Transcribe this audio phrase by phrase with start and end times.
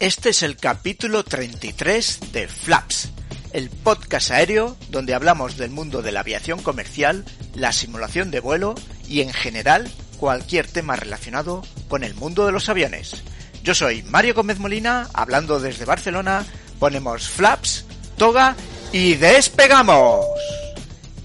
[0.00, 3.10] Este es el capítulo 33 de Flaps,
[3.52, 8.74] el podcast aéreo donde hablamos del mundo de la aviación comercial, la simulación de vuelo
[9.06, 13.22] y en general cualquier tema relacionado con el mundo de los aviones.
[13.62, 16.46] Yo soy Mario Gómez Molina, hablando desde Barcelona,
[16.78, 17.84] ponemos Flaps,
[18.16, 18.56] toga
[18.92, 20.24] y despegamos.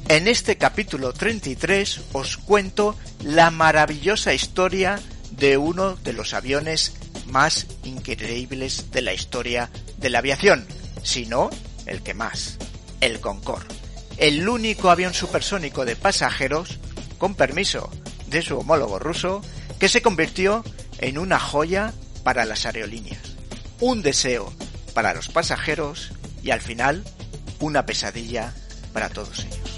[0.09, 4.99] En este capítulo 33 os cuento la maravillosa historia
[5.31, 6.91] de uno de los aviones
[7.35, 10.65] más increíbles de la historia de la aviación,
[11.03, 11.49] si no
[11.85, 12.57] el que más,
[13.01, 13.75] el Concorde,
[14.15, 16.79] el único avión supersónico de pasajeros,
[17.17, 17.91] con permiso
[18.27, 19.41] de su homólogo ruso,
[19.79, 20.63] que se convirtió
[20.99, 23.35] en una joya para las aerolíneas,
[23.81, 24.53] un deseo
[24.93, 27.03] para los pasajeros y al final
[27.59, 28.53] una pesadilla
[28.93, 29.74] para todos ellos.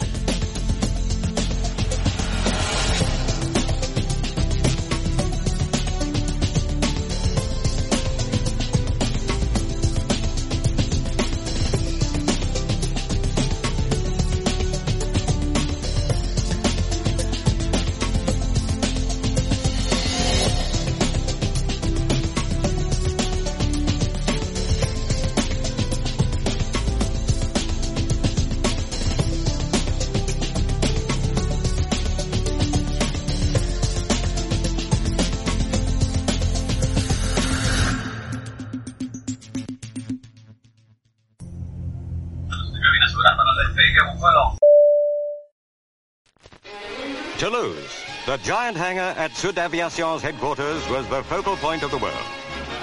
[48.48, 52.16] Giant hangar at Sud Aviation's headquarters, was the focal point of the world.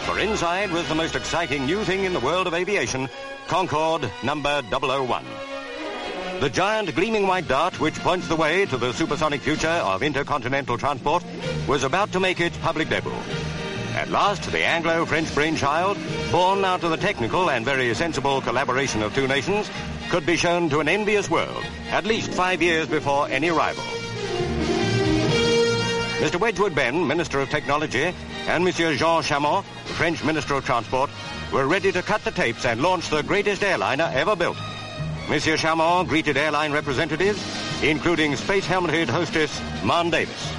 [0.01, 3.09] For inside was the most exciting new thing in the world of aviation,
[3.47, 5.25] Concorde number 001.
[6.41, 10.77] The giant gleaming white dart, which points the way to the supersonic future of intercontinental
[10.77, 11.25] transport,
[11.67, 13.17] was about to make its public debut.
[13.95, 15.97] At last, the Anglo-French brainchild,
[16.31, 19.71] born out of the technical and very sensible collaboration of two nations,
[20.11, 24.04] could be shown to an envious world, at least five years before any rival.
[26.21, 26.41] Mr.
[26.41, 28.15] Wedgwood Ben, Minister of Technology,
[28.47, 29.63] and Monsieur Jean Chamon,
[29.97, 31.11] French Minister of Transport,
[31.53, 34.57] were ready to cut the tapes and launch the greatest airliner ever built.
[35.29, 37.43] Monsieur Chamon greeted airline representatives,
[37.83, 40.53] including space helmeted hostess Mon Davis.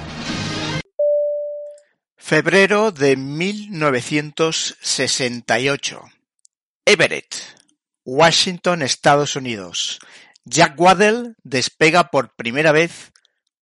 [2.16, 6.00] Febrero de 1968.
[6.84, 7.36] Everett,
[8.04, 10.00] Washington, Estados Unidos.
[10.44, 13.12] Jack Waddell despega por primera vez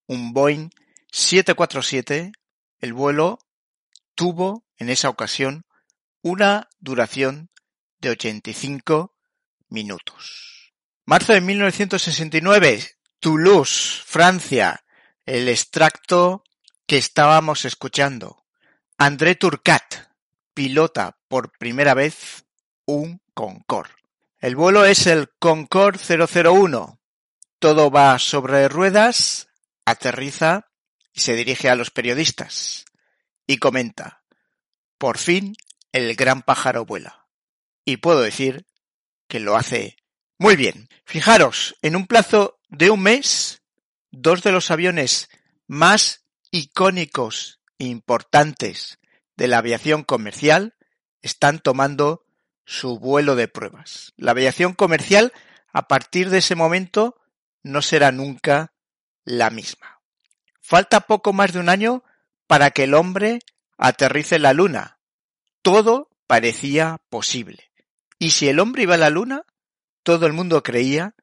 [0.09, 0.71] un Boeing
[1.15, 2.33] 747,
[2.81, 3.39] el vuelo
[4.17, 5.65] tuvo en esa ocasión
[6.23, 7.51] una duración
[8.01, 9.15] de 85
[9.69, 10.73] minutos.
[11.05, 14.85] Marzo de 1969, Toulouse, Francia,
[15.25, 16.43] el extracto
[16.85, 18.45] que estábamos escuchando.
[18.99, 20.09] André Turcat
[20.53, 22.45] pilota por primera vez
[22.87, 23.95] un Concorde.
[24.41, 27.01] El vuelo es el Concorde 001.
[27.61, 29.47] Todo va sobre ruedas,
[29.85, 30.74] aterriza
[31.15, 32.85] y se dirige a los periodistas
[33.47, 34.25] y comenta,
[34.99, 35.57] por fin
[35.93, 37.29] el gran pájaro vuela.
[37.85, 38.67] Y puedo decir
[39.29, 39.97] que lo hace
[40.39, 40.89] muy bien.
[41.05, 43.63] Fijaros, en un plazo de un mes,
[44.11, 45.29] dos de los aviones
[45.69, 48.99] más icónicos e importantes
[49.37, 50.75] de la aviación comercial
[51.23, 52.25] están tomando
[52.65, 54.13] su vuelo de pruebas.
[54.17, 55.33] La aviación comercial
[55.73, 57.17] a partir de ese momento
[57.63, 58.75] no será nunca
[59.25, 59.94] la misma.
[60.67, 62.05] Falta poco más de un año
[62.47, 63.41] para que el hombre
[63.77, 64.99] aterrice en la luna.
[65.61, 67.71] Todo parecía posible.
[68.19, 69.43] Y si el hombre iba a la luna,
[70.03, 71.15] todo el mundo creía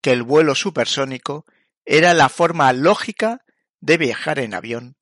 [0.00, 1.44] que el vuelo supersónico
[1.84, 3.44] era la forma lógica
[3.80, 4.96] de viajar en avión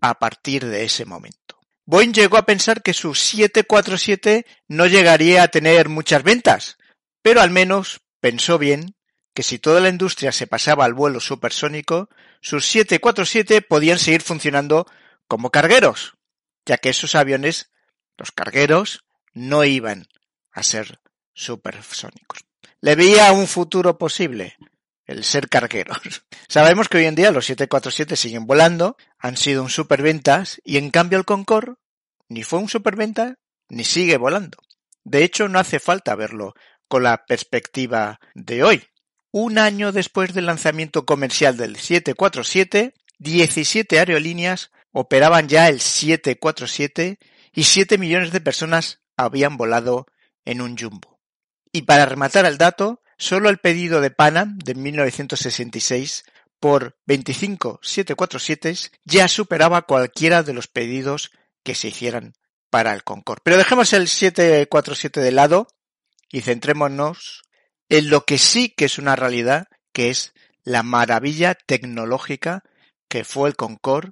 [0.00, 1.60] a partir de ese momento.
[1.84, 6.78] Boeing llegó a pensar que su 747 no llegaría a tener muchas ventas,
[7.20, 8.96] pero al menos pensó bien
[9.34, 12.08] que si toda la industria se pasaba al vuelo supersónico,
[12.40, 14.86] sus 747 podían seguir funcionando
[15.26, 16.14] como cargueros,
[16.64, 17.72] ya que esos aviones,
[18.16, 20.06] los cargueros, no iban
[20.52, 21.00] a ser
[21.34, 22.44] supersónicos.
[22.80, 24.56] Le veía un futuro posible,
[25.04, 25.98] el ser cargueros.
[26.48, 30.90] Sabemos que hoy en día los 747 siguen volando, han sido un superventas, y en
[30.90, 31.74] cambio el Concorde
[32.28, 33.38] ni fue un superventa
[33.68, 34.58] ni sigue volando.
[35.02, 36.54] De hecho, no hace falta verlo
[36.88, 38.84] con la perspectiva de hoy.
[39.36, 47.18] Un año después del lanzamiento comercial del 747, 17 aerolíneas operaban ya el 747
[47.52, 50.06] y 7 millones de personas habían volado
[50.44, 51.18] en un jumbo.
[51.72, 56.22] Y para rematar el dato, solo el pedido de Panam de 1966
[56.60, 61.32] por 25 747 ya superaba cualquiera de los pedidos
[61.64, 62.34] que se hicieran
[62.70, 63.40] para el Concorde.
[63.42, 65.66] Pero dejemos el 747 de lado
[66.30, 67.42] y centrémonos
[67.94, 72.64] en lo que sí que es una realidad, que es la maravilla tecnológica
[73.08, 74.10] que fue el Concorde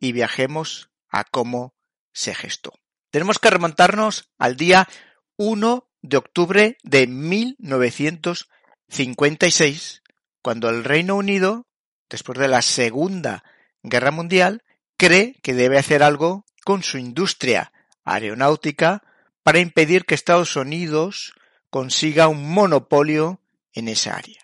[0.00, 1.74] y viajemos a cómo
[2.14, 2.72] se gestó.
[3.10, 4.88] Tenemos que remontarnos al día
[5.36, 10.02] 1 de octubre de 1956,
[10.40, 11.66] cuando el Reino Unido,
[12.08, 13.44] después de la Segunda
[13.82, 14.62] Guerra Mundial,
[14.96, 19.02] cree que debe hacer algo con su industria aeronáutica
[19.42, 21.34] para impedir que Estados Unidos
[21.70, 23.40] consiga un monopolio
[23.72, 24.40] en esa área.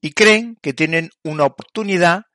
[0.00, 2.26] Y creen que tienen una oportunidad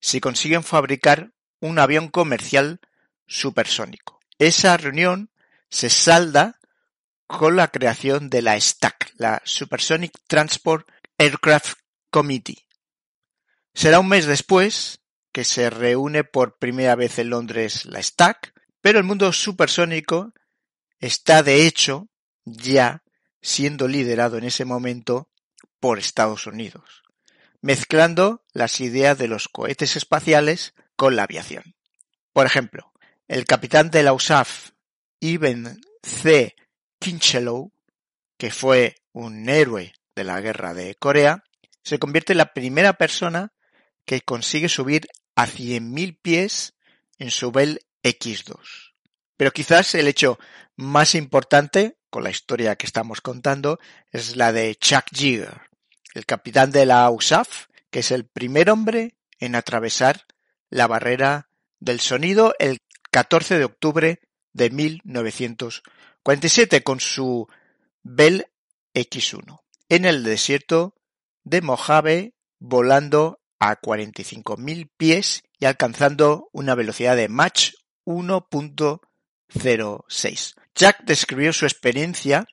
[0.00, 2.80] si consiguen fabricar un avión comercial
[3.26, 4.20] supersónico.
[4.38, 5.30] Esa reunión
[5.68, 6.58] se salda
[7.26, 10.88] con la creación de la STAC, la Supersonic Transport
[11.18, 11.78] Aircraft
[12.10, 12.66] Committee.
[13.72, 15.00] Será un mes después
[15.32, 20.32] que se reúne por primera vez en Londres la STAC, pero el mundo supersónico
[20.98, 22.08] está de hecho
[22.44, 23.02] ya
[23.42, 25.28] siendo liderado en ese momento
[25.78, 27.02] por Estados Unidos,
[27.60, 31.74] mezclando las ideas de los cohetes espaciales con la aviación.
[32.32, 32.92] Por ejemplo,
[33.28, 34.70] el capitán de la USAF,
[35.20, 36.54] Iben C.
[36.98, 37.72] Kinchelow,
[38.36, 41.44] que fue un héroe de la guerra de Corea,
[41.82, 43.52] se convierte en la primera persona
[44.04, 46.74] que consigue subir a 100.000 pies
[47.18, 48.56] en su Bell X2.
[49.36, 50.38] Pero quizás el hecho
[50.76, 53.78] más importante, con la historia que estamos contando,
[54.12, 55.60] es la de Chuck Yeager,
[56.14, 60.26] el capitán de la USAF, que es el primer hombre en atravesar
[60.68, 61.48] la barrera
[61.78, 62.78] del sonido el
[63.10, 64.20] 14 de octubre
[64.52, 67.48] de 1947 con su
[68.02, 68.46] Bell
[68.94, 70.94] X1 en el desierto
[71.44, 77.72] de Mojave volando a 45.000 pies y alcanzando una velocidad de Mach
[78.06, 80.54] 1.06.
[80.74, 82.46] Jack describió su experiencia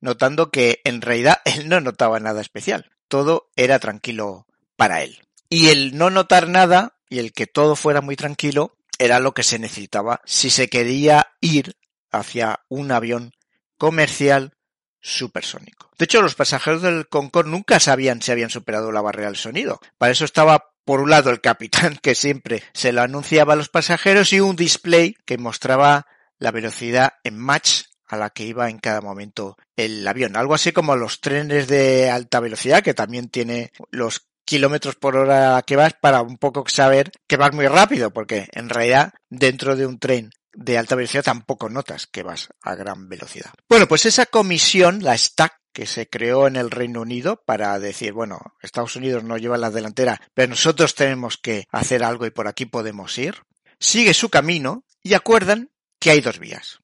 [0.00, 2.90] notando que en realidad él no notaba nada especial.
[3.08, 4.46] Todo era tranquilo
[4.76, 5.22] para él.
[5.48, 9.42] Y el no notar nada y el que todo fuera muy tranquilo era lo que
[9.42, 11.76] se necesitaba si se quería ir
[12.10, 13.32] hacia un avión
[13.76, 14.54] comercial
[15.00, 15.90] supersónico.
[15.98, 19.80] De hecho, los pasajeros del Concorde nunca sabían si habían superado la barrera del sonido.
[19.98, 23.68] Para eso estaba por un lado el capitán que siempre se lo anunciaba a los
[23.68, 26.06] pasajeros y un display que mostraba
[26.38, 30.36] la velocidad en match a la que iba en cada momento el avión.
[30.36, 35.62] Algo así como los trenes de alta velocidad que también tiene los kilómetros por hora
[35.66, 39.86] que vas para un poco saber que vas muy rápido, porque en realidad dentro de
[39.86, 43.52] un tren de alta velocidad tampoco notas que vas a gran velocidad.
[43.68, 48.12] Bueno, pues esa comisión, la STAC, que se creó en el Reino Unido para decir,
[48.12, 52.46] bueno, Estados Unidos no lleva la delantera, pero nosotros tenemos que hacer algo y por
[52.46, 53.36] aquí podemos ir,
[53.78, 55.70] sigue su camino y acuerdan
[56.02, 56.80] que hay dos vías.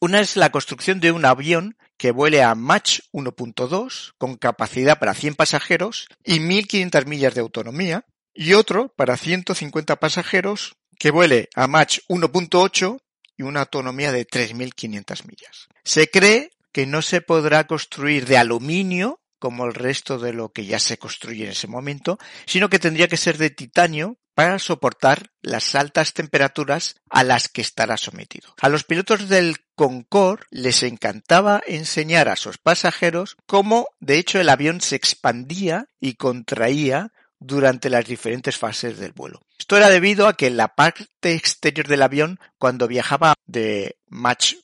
[0.00, 5.14] Una es la construcción de un avión que vuele a Mach 1.2 con capacidad para
[5.14, 11.66] 100 pasajeros y 1500 millas de autonomía y otro para 150 pasajeros que vuele a
[11.66, 13.00] Mach 1.8
[13.36, 15.68] y una autonomía de 3.500 millas.
[15.82, 20.66] Se cree que no se podrá construir de aluminio como el resto de lo que
[20.66, 22.16] ya se construye en ese momento,
[22.46, 27.60] sino que tendría que ser de titanio para soportar las altas temperaturas a las que
[27.60, 28.54] estará sometido.
[28.60, 34.48] A los pilotos del Concorde les encantaba enseñar a sus pasajeros cómo de hecho el
[34.48, 39.42] avión se expandía y contraía durante las diferentes fases del vuelo.
[39.58, 44.54] Esto era debido a que la parte exterior del avión, cuando viajaba de Mach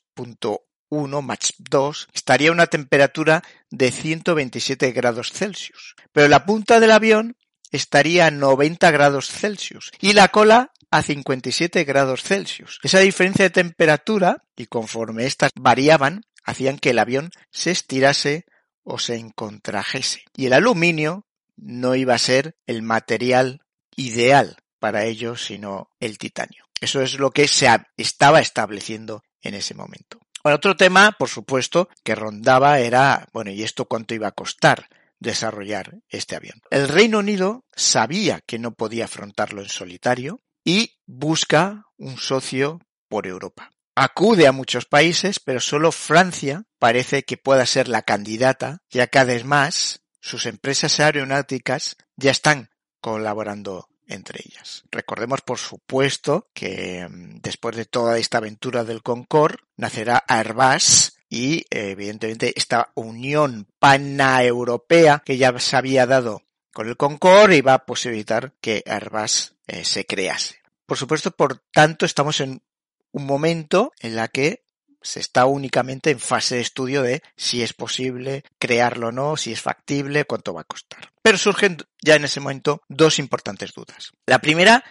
[0.91, 5.95] 1, Mach 2, estaría a una temperatura de 127 grados Celsius.
[6.13, 7.37] Pero la punta del avión
[7.71, 12.81] estaría a 90 grados Celsius y la cola a 57 grados Celsius.
[12.83, 18.47] Esa diferencia de temperatura, y conforme éstas variaban, hacían que el avión se estirase
[18.83, 20.25] o se encontrajese.
[20.35, 23.61] Y el aluminio no iba a ser el material
[23.97, 26.65] ideal para ello, sino el titanio.
[26.81, 30.21] Eso es lo que se estaba estableciendo en ese momento.
[30.43, 34.89] otro tema, por supuesto, que rondaba era, bueno, ¿y esto cuánto iba a costar?
[35.21, 36.61] Desarrollar este avión.
[36.71, 43.27] El Reino Unido sabía que no podía afrontarlo en solitario y busca un socio por
[43.27, 43.71] Europa.
[43.95, 49.19] Acude a muchos países, pero solo Francia parece que pueda ser la candidata, ya que
[49.19, 52.71] además sus empresas aeronáuticas ya están
[53.01, 54.85] colaborando entre ellas.
[54.91, 61.65] Recordemos, por supuesto, que mm, después de toda esta aventura del Concorde, nacerá Airbus, y
[61.71, 66.43] evidentemente esta unión paneuropea que ya se había dado
[66.73, 70.59] con el Concorde iba a posibilitar que Airbus eh, se crease.
[70.87, 72.63] Por supuesto, por tanto, estamos en
[73.11, 74.65] un momento en la que
[75.03, 79.53] se está únicamente en fase de estudio de si es posible crearlo o no, si
[79.53, 81.13] es factible, cuánto va a costar.
[81.23, 84.13] Pero surgen ya en ese momento dos importantes dudas.
[84.27, 84.85] La primera,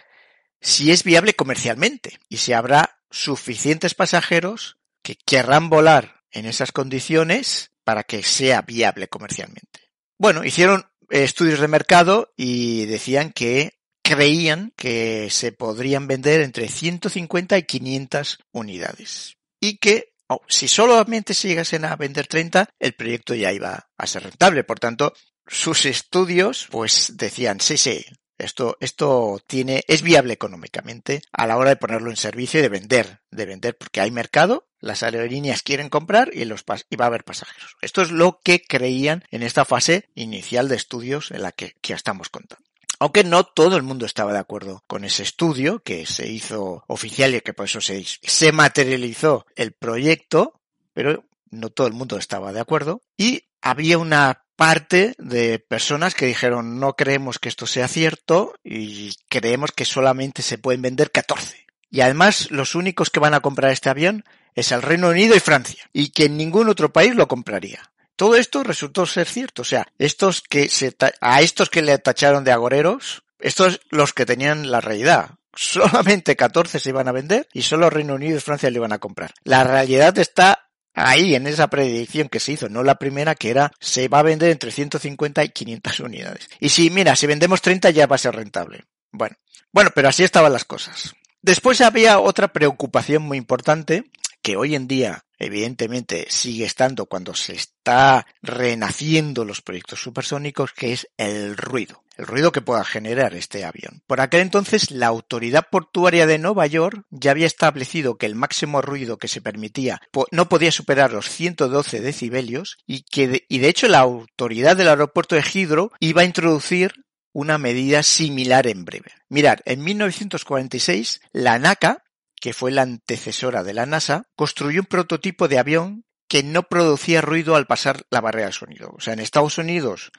[0.61, 7.71] si es viable comercialmente y si habrá suficientes pasajeros que querrán volar en esas condiciones
[7.83, 9.91] para que sea viable comercialmente.
[10.17, 17.57] Bueno, hicieron estudios de mercado y decían que creían que se podrían vender entre 150
[17.57, 19.37] y 500 unidades.
[19.59, 24.07] Y que oh, si solamente se llegasen a vender 30, el proyecto ya iba a
[24.07, 24.63] ser rentable.
[24.63, 25.13] Por tanto,
[25.45, 28.05] sus estudios pues decían, sí, sí,
[28.37, 32.69] esto, esto tiene, es viable económicamente a la hora de ponerlo en servicio y de
[32.69, 37.07] vender, de vender porque hay mercado, las aerolíneas quieren comprar y, los, y va a
[37.07, 37.75] haber pasajeros.
[37.81, 41.93] Esto es lo que creían en esta fase inicial de estudios en la que, que
[41.93, 42.63] estamos contando.
[42.99, 47.35] Aunque no todo el mundo estaba de acuerdo con ese estudio que se hizo oficial
[47.35, 50.59] y que por eso se, se materializó el proyecto,
[50.93, 53.01] pero no todo el mundo estaba de acuerdo.
[53.15, 59.13] Y había una parte de personas que dijeron no creemos que esto sea cierto y
[59.29, 61.66] creemos que solamente se pueden vender 14.
[61.89, 64.23] Y además los únicos que van a comprar este avión
[64.55, 67.91] es el Reino Unido y Francia y que en ningún otro país lo compraría.
[68.15, 69.61] Todo esto resultó ser cierto.
[69.61, 74.25] O sea, estos que se a estos que le tacharon de agoreros, estos los que
[74.25, 75.31] tenían la realidad.
[75.53, 78.99] Solamente 14 se iban a vender y solo Reino Unido y Francia le iban a
[78.99, 79.33] comprar.
[79.43, 80.67] La realidad está
[80.97, 84.23] ahí en esa predicción que se hizo, no la primera que era se va a
[84.23, 86.49] vender entre 150 y 500 unidades.
[86.59, 88.85] Y si, mira, si vendemos 30 ya va a ser rentable.
[89.11, 89.35] Bueno,
[89.71, 91.13] bueno, pero así estaban las cosas.
[91.47, 94.11] Después había otra preocupación muy importante
[94.41, 100.91] que hoy en día evidentemente sigue estando cuando se está renaciendo los proyectos supersónicos, que
[100.91, 104.03] es el ruido, el ruido que pueda generar este avión.
[104.07, 108.81] Por aquel entonces, la autoridad portuaria de Nueva York ya había establecido que el máximo
[108.81, 110.01] ruido que se permitía
[110.31, 115.35] no podía superar los 112 decibelios y que, y de hecho, la autoridad del aeropuerto
[115.35, 116.91] de Hydro iba a introducir
[117.37, 119.11] una medida similar en breve.
[119.29, 122.03] Mirad, en 1946, la NACA
[122.39, 127.21] que fue la antecesora de la NASA, construyó un prototipo de avión que no producía
[127.21, 128.91] ruido al pasar la barrera de sonido.
[128.95, 130.11] O sea, en Estados Unidos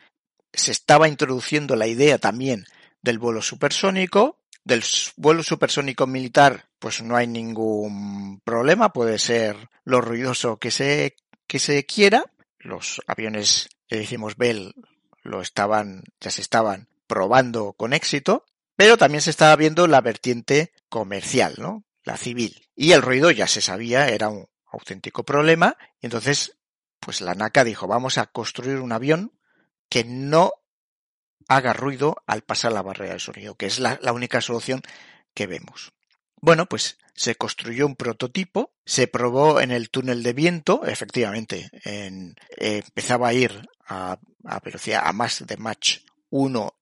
[0.53, 2.65] se estaba introduciendo la idea también
[3.03, 4.39] del vuelo supersónico.
[4.65, 4.85] Del
[5.17, 11.59] vuelo supersónico militar, pues no hay ningún problema, puede ser lo ruidoso que se, que
[11.59, 12.25] se quiera.
[12.59, 14.75] Los aviones que decimos Bell
[15.23, 18.45] lo estaban, ya se estaban probando con éxito,
[18.77, 21.85] pero también se estaba viendo la vertiente comercial, ¿no?
[22.05, 22.69] la civil.
[22.77, 26.59] Y el ruido ya se sabía, era un auténtico problema, y entonces,
[27.01, 29.33] pues la NACA dijo, vamos a construir un avión
[29.89, 30.53] que no
[31.49, 34.83] haga ruido al pasar la barrera de sonido, que es la, única solución
[35.35, 35.93] que vemos.
[36.41, 42.37] Bueno, pues se construyó un prototipo, se probó en el túnel de viento, efectivamente, en,
[42.59, 45.99] eh, empezaba a ir a, a, velocidad a más de Mach
[46.31, 46.78] 1,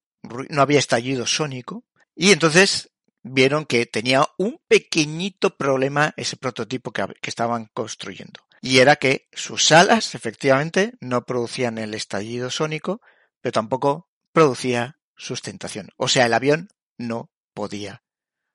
[0.49, 2.91] no había estallido sónico, y entonces
[3.23, 8.41] vieron que tenía un pequeñito problema ese prototipo que, estaban construyendo.
[8.63, 13.01] Y era que sus alas, efectivamente, no producían el estallido sónico,
[13.41, 15.91] pero tampoco producía sustentación.
[15.97, 16.69] O sea, el avión
[16.99, 18.03] no podía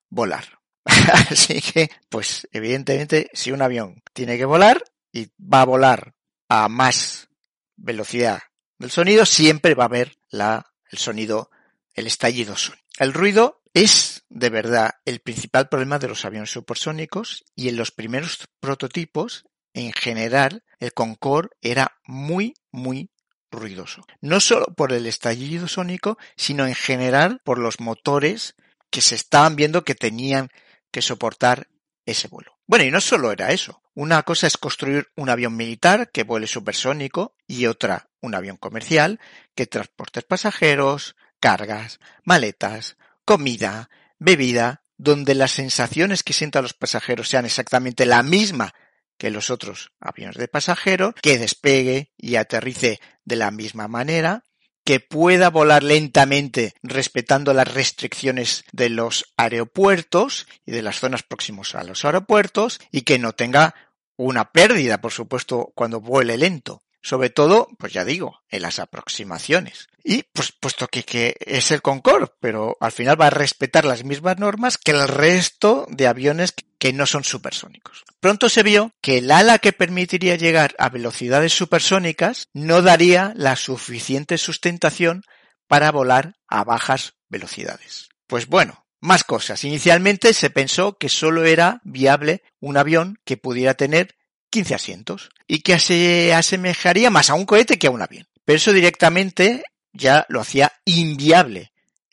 [0.10, 0.60] volar.
[0.86, 6.16] Así que, pues, evidentemente, si un avión tiene que volar y va a volar
[6.50, 7.30] a más
[7.76, 8.42] velocidad
[8.78, 11.52] del sonido, siempre va a haber la, el sonido,
[11.94, 12.84] el estallido sónico.
[13.00, 17.92] El ruido es de verdad el principal problema de los aviones supersónicos y en los
[17.92, 23.10] primeros prototipos, en general, el Concorde era muy, muy
[23.50, 24.04] ruidoso.
[24.22, 28.56] No solo por el estallido sónico, sino en general por los motores
[28.90, 30.50] que se estaban viendo que tenían
[30.92, 31.68] que soportar
[32.06, 32.58] ese vuelo.
[32.68, 33.82] Bueno, y no solo era eso.
[33.94, 39.20] Una cosa es construir un avión militar que vuele supersónico y otra un avión comercial
[39.56, 42.96] que transporte pasajeros, cargas, maletas,
[43.26, 48.74] comida, bebida, donde las sensaciones que sientan los pasajeros sean exactamente la misma
[49.18, 54.46] que los otros aviones de pasajeros, que despegue y aterrice de la misma manera,
[54.84, 61.76] que pueda volar lentamente respetando las restricciones de los aeropuertos y de las zonas próximas
[61.76, 63.76] a los aeropuertos y que no tenga
[64.18, 69.88] una pérdida, por supuesto, cuando vuele lento sobre todo, pues ya digo, en las aproximaciones.
[70.04, 74.04] Y pues puesto que, que, es el Concorde, pero al final va a respetar las
[74.04, 78.04] mismas normas que el resto de aviones que no son supersónicos.
[78.20, 83.56] Pronto se vio que el ala que permitiría llegar a velocidades supersónicas no daría la
[83.56, 85.24] suficiente sustentación
[85.68, 88.10] para volar a bajas velocidades.
[88.28, 89.64] Pues bueno, más cosas.
[89.64, 94.16] Inicialmente se pensó que solo era viable un avión que pudiera tener
[94.52, 98.28] 15 asientos y que se asemejaría más a un cohete que a un avión.
[98.46, 101.72] Pero eso directamente ya lo hacía inviable.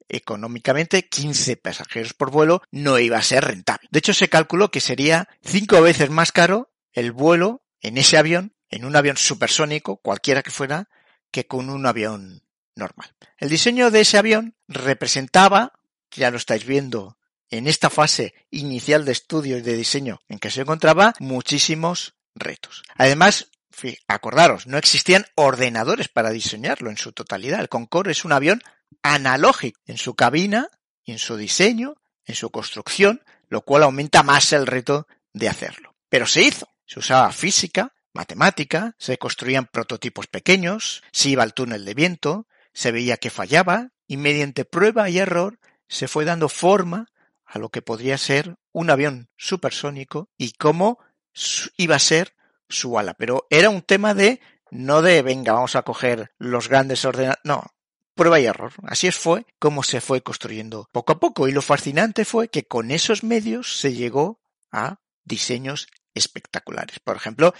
[0.08, 3.88] Económicamente, 15 pasajeros por vuelo no iba a ser rentable.
[3.90, 8.54] De hecho, se calculó que sería cinco veces más caro el vuelo en ese avión,
[8.70, 10.88] en un avión supersónico, cualquiera que fuera,
[11.30, 12.42] que con un avión
[12.74, 13.14] normal.
[13.36, 15.72] El diseño de ese avión representaba,
[16.10, 17.18] ya lo estáis viendo
[17.50, 22.14] en esta fase inicial de estudio y de diseño en que se encontraba, muchísimos
[22.96, 23.50] Además,
[24.06, 27.60] acordaros, no existían ordenadores para diseñarlo en su totalidad.
[27.60, 28.62] El Concorde es un avión
[29.02, 30.68] analógico en su cabina,
[31.04, 35.94] en su diseño, en su construcción, lo cual aumenta más el reto de hacerlo.
[36.08, 36.68] Pero se hizo.
[36.86, 42.92] Se usaba física, matemática, se construían prototipos pequeños, se iba al túnel de viento, se
[42.92, 47.08] veía que fallaba y mediante prueba y error se fue dando forma
[47.44, 50.98] a lo que podría ser un avión supersónico y cómo
[51.76, 52.34] iba a ser
[52.68, 53.14] su ala.
[53.14, 57.64] Pero era un tema de, no de, venga, vamos a coger los grandes ordenadores, no,
[58.14, 58.72] prueba y error.
[58.84, 61.48] Así fue como se fue construyendo poco a poco.
[61.48, 66.98] Y lo fascinante fue que con esos medios se llegó a diseños espectaculares.
[67.00, 67.54] Por ejemplo,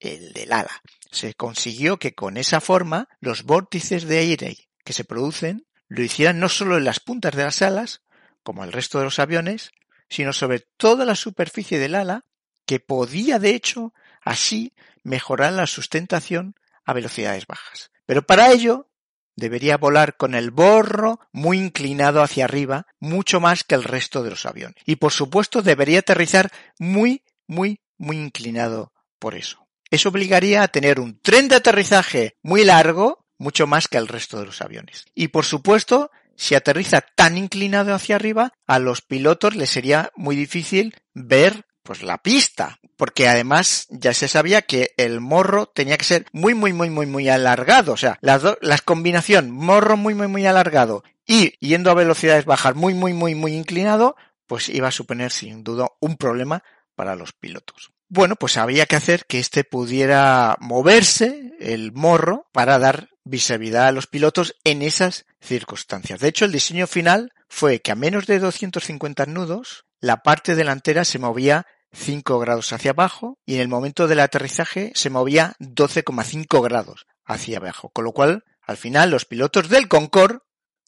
[0.00, 0.82] el del ala.
[1.10, 6.40] Se consiguió que con esa forma los vórtices de aire que se producen lo hicieran
[6.40, 8.02] no solo en las puntas de las alas,
[8.42, 9.72] como el resto de los aviones,
[10.08, 12.24] sino sobre toda la superficie del ala,
[12.70, 17.90] que podía de hecho así mejorar la sustentación a velocidades bajas.
[18.06, 18.88] Pero para ello
[19.34, 24.30] debería volar con el borro muy inclinado hacia arriba, mucho más que el resto de
[24.30, 24.76] los aviones.
[24.86, 29.66] Y por supuesto debería aterrizar muy, muy, muy inclinado por eso.
[29.90, 34.38] Eso obligaría a tener un tren de aterrizaje muy largo, mucho más que el resto
[34.38, 35.06] de los aviones.
[35.12, 40.36] Y por supuesto, si aterriza tan inclinado hacia arriba, a los pilotos les sería muy
[40.36, 46.04] difícil ver pues la pista, porque además ya se sabía que el morro tenía que
[46.04, 50.14] ser muy muy muy muy muy alargado, o sea, las dos, las combinación morro muy
[50.14, 54.16] muy muy alargado y yendo a velocidades bajas muy muy muy muy inclinado,
[54.46, 56.62] pues iba a suponer sin duda un problema
[56.94, 57.92] para los pilotos.
[58.08, 63.92] Bueno, pues había que hacer que éste pudiera moverse, el morro, para dar visibilidad a
[63.92, 66.18] los pilotos en esas circunstancias.
[66.18, 71.04] De hecho, el diseño final fue que a menos de 250 nudos, la parte delantera
[71.04, 76.62] se movía 5 grados hacia abajo y en el momento del aterrizaje se movía 12,5
[76.62, 80.38] grados hacia abajo, con lo cual al final los pilotos del Concorde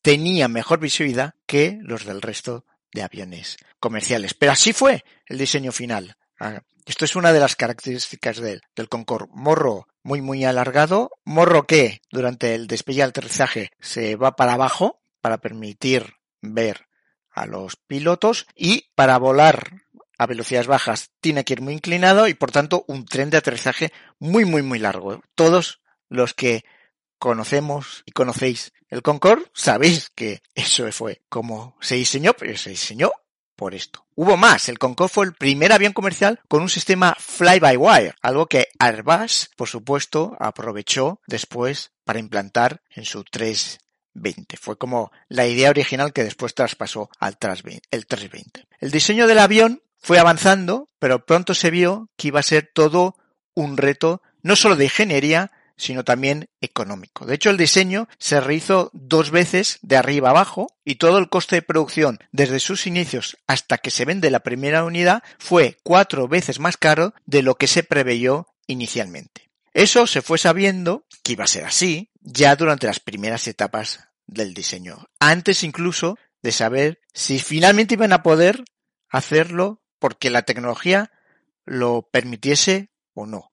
[0.02, 4.34] tenían mejor visibilidad que los del resto de aviones comerciales.
[4.34, 6.16] Pero así fue el diseño final.
[6.38, 9.30] Ah, esto es una de las características del, del Concorde.
[9.32, 15.00] Morro muy muy alargado, morro que durante el despegue y aterrizaje se va para abajo
[15.20, 16.86] para permitir ver
[17.32, 19.82] a los pilotos y para volar
[20.18, 23.92] a velocidades bajas tiene que ir muy inclinado y por tanto un tren de aterrizaje
[24.18, 25.22] muy muy muy largo.
[25.34, 26.64] Todos los que
[27.18, 33.10] conocemos y conocéis el Concorde sabéis que eso fue como se diseñó, pero se diseñó
[33.56, 34.04] por esto.
[34.14, 38.68] Hubo más, el Concorde fue el primer avión comercial con un sistema fly-by-wire, algo que
[38.78, 43.24] Airbus, por supuesto, aprovechó después para implantar en su
[44.12, 44.56] 320.
[44.56, 47.38] Fue como la idea original que después traspasó al
[47.90, 48.66] el 320.
[48.80, 53.16] El diseño del avión fue avanzando, pero pronto se vio que iba a ser todo
[53.54, 57.26] un reto, no solo de ingeniería, sino también económico.
[57.26, 61.56] De hecho, el diseño se rehizo dos veces de arriba abajo y todo el coste
[61.56, 66.60] de producción desde sus inicios hasta que se vende la primera unidad fue cuatro veces
[66.60, 69.51] más caro de lo que se preveyó inicialmente.
[69.74, 74.54] Eso se fue sabiendo que iba a ser así ya durante las primeras etapas del
[74.54, 78.64] diseño, antes incluso de saber si finalmente iban a poder
[79.08, 81.10] hacerlo porque la tecnología
[81.64, 83.52] lo permitiese o no.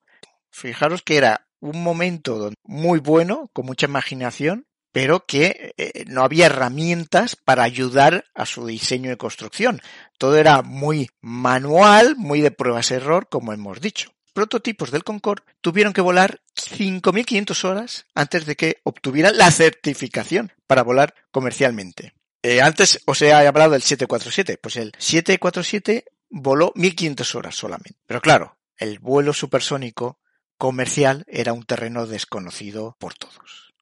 [0.52, 6.48] Fijaros que era un momento muy bueno, con mucha imaginación, pero que eh, no había
[6.48, 9.82] herramientas para ayudar a su diseño de construcción.
[10.18, 14.12] Todo era muy manual, muy de pruebas-error, como hemos dicho.
[14.30, 20.84] Prototipos del Concorde tuvieron que volar 5.500 horas antes de que obtuvieran la certificación para
[20.84, 22.13] volar comercialmente.
[22.42, 28.00] Eh, antes os he hablado del 747, pues el 747 voló 1.500 horas solamente.
[28.06, 30.20] Pero claro, el vuelo supersónico
[30.58, 33.74] comercial era un terreno desconocido por todos.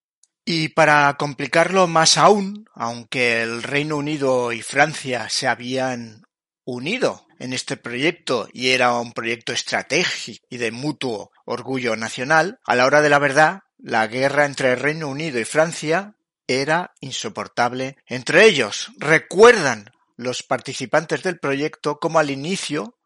[0.45, 6.23] Y para complicarlo más aún, aunque el Reino Unido y Francia se habían
[6.63, 12.75] unido en este proyecto y era un proyecto estratégico y de mutuo orgullo nacional, a
[12.75, 16.15] la hora de la verdad, la guerra entre el Reino Unido y Francia
[16.47, 18.91] era insoportable entre ellos.
[18.97, 22.97] Recuerdan los participantes del proyecto como al inicio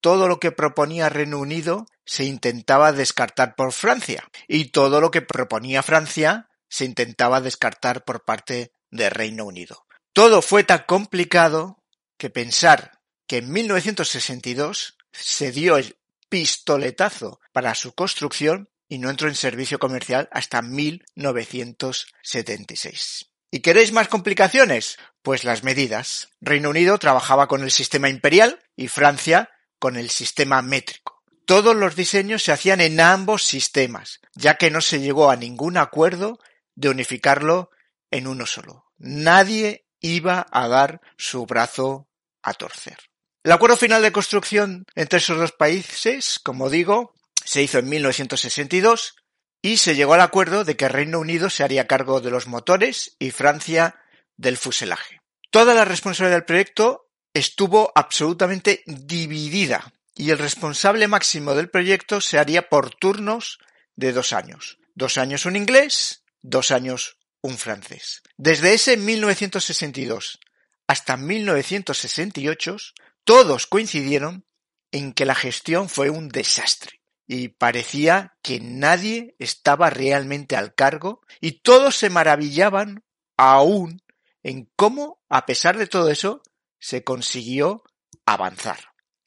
[0.00, 5.22] todo lo que proponía Reino Unido se intentaba descartar por Francia y todo lo que
[5.22, 9.86] proponía Francia se intentaba descartar por parte del Reino Unido.
[10.12, 11.78] Todo fue tan complicado
[12.18, 12.92] que pensar
[13.26, 15.96] que en 1962 se dio el
[16.28, 23.26] pistoletazo para su construcción y no entró en servicio comercial hasta 1976.
[23.50, 24.98] ¿Y queréis más complicaciones?
[25.22, 26.30] Pues las medidas.
[26.40, 31.22] Reino Unido trabajaba con el sistema imperial y Francia con el sistema métrico.
[31.46, 35.76] Todos los diseños se hacían en ambos sistemas, ya que no se llegó a ningún
[35.76, 36.40] acuerdo
[36.74, 37.70] de unificarlo
[38.10, 38.86] en uno solo.
[38.96, 42.08] Nadie iba a dar su brazo
[42.42, 42.98] a torcer.
[43.44, 49.16] El acuerdo final de construcción entre esos dos países, como digo, se hizo en 1962
[49.60, 53.16] y se llegó al acuerdo de que Reino Unido se haría cargo de los motores
[53.18, 53.96] y Francia
[54.38, 55.20] del fuselaje.
[55.50, 62.38] Toda la responsabilidad del proyecto estuvo absolutamente dividida y el responsable máximo del proyecto se
[62.38, 63.58] haría por turnos
[63.94, 64.78] de dos años.
[64.94, 68.22] Dos años un inglés, dos años un francés.
[68.38, 70.40] Desde ese 1962
[70.86, 72.76] hasta 1968,
[73.24, 74.46] todos coincidieron
[74.92, 81.22] en que la gestión fue un desastre y parecía que nadie estaba realmente al cargo
[81.40, 83.02] y todos se maravillaban
[83.36, 84.02] aún
[84.42, 86.42] en cómo, a pesar de todo eso,
[86.78, 87.82] se consiguió
[88.26, 88.78] avanzar.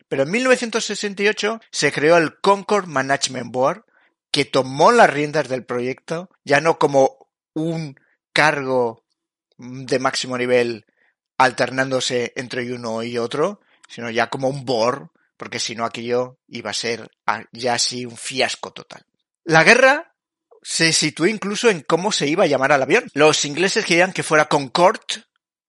[0.08, 3.86] Pero en 1968 se creó el Concord Management Board,
[4.32, 8.00] que tomó las riendas del proyecto, ya no como un
[8.32, 9.04] cargo
[9.58, 10.86] de máximo nivel
[11.38, 16.72] alternándose entre uno y otro, sino ya como un board, porque si no aquello iba
[16.72, 17.10] a ser
[17.52, 19.06] ya así un fiasco total.
[19.44, 20.16] La guerra
[20.62, 23.10] se situó incluso en cómo se iba a llamar al avión.
[23.14, 25.24] Los ingleses querían que fuera Concorde,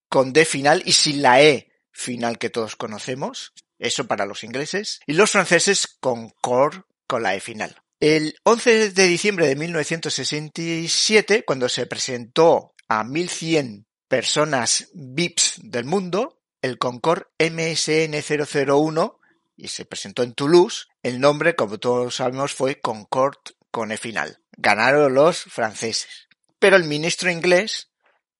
[0.08, 5.00] con D final y sin la E final que todos conocemos, eso para los ingleses,
[5.06, 7.76] y los franceses Concorde con la E final.
[8.00, 16.37] El 11 de diciembre de 1967, cuando se presentó a 1100 personas VIPs del mundo,
[16.62, 19.16] el Concorde MSN001
[19.56, 23.38] y se presentó en Toulouse, el nombre, como todos sabemos, fue Concorde
[23.70, 24.40] con E final.
[24.56, 26.28] Ganaron los franceses.
[26.58, 27.90] Pero el ministro inglés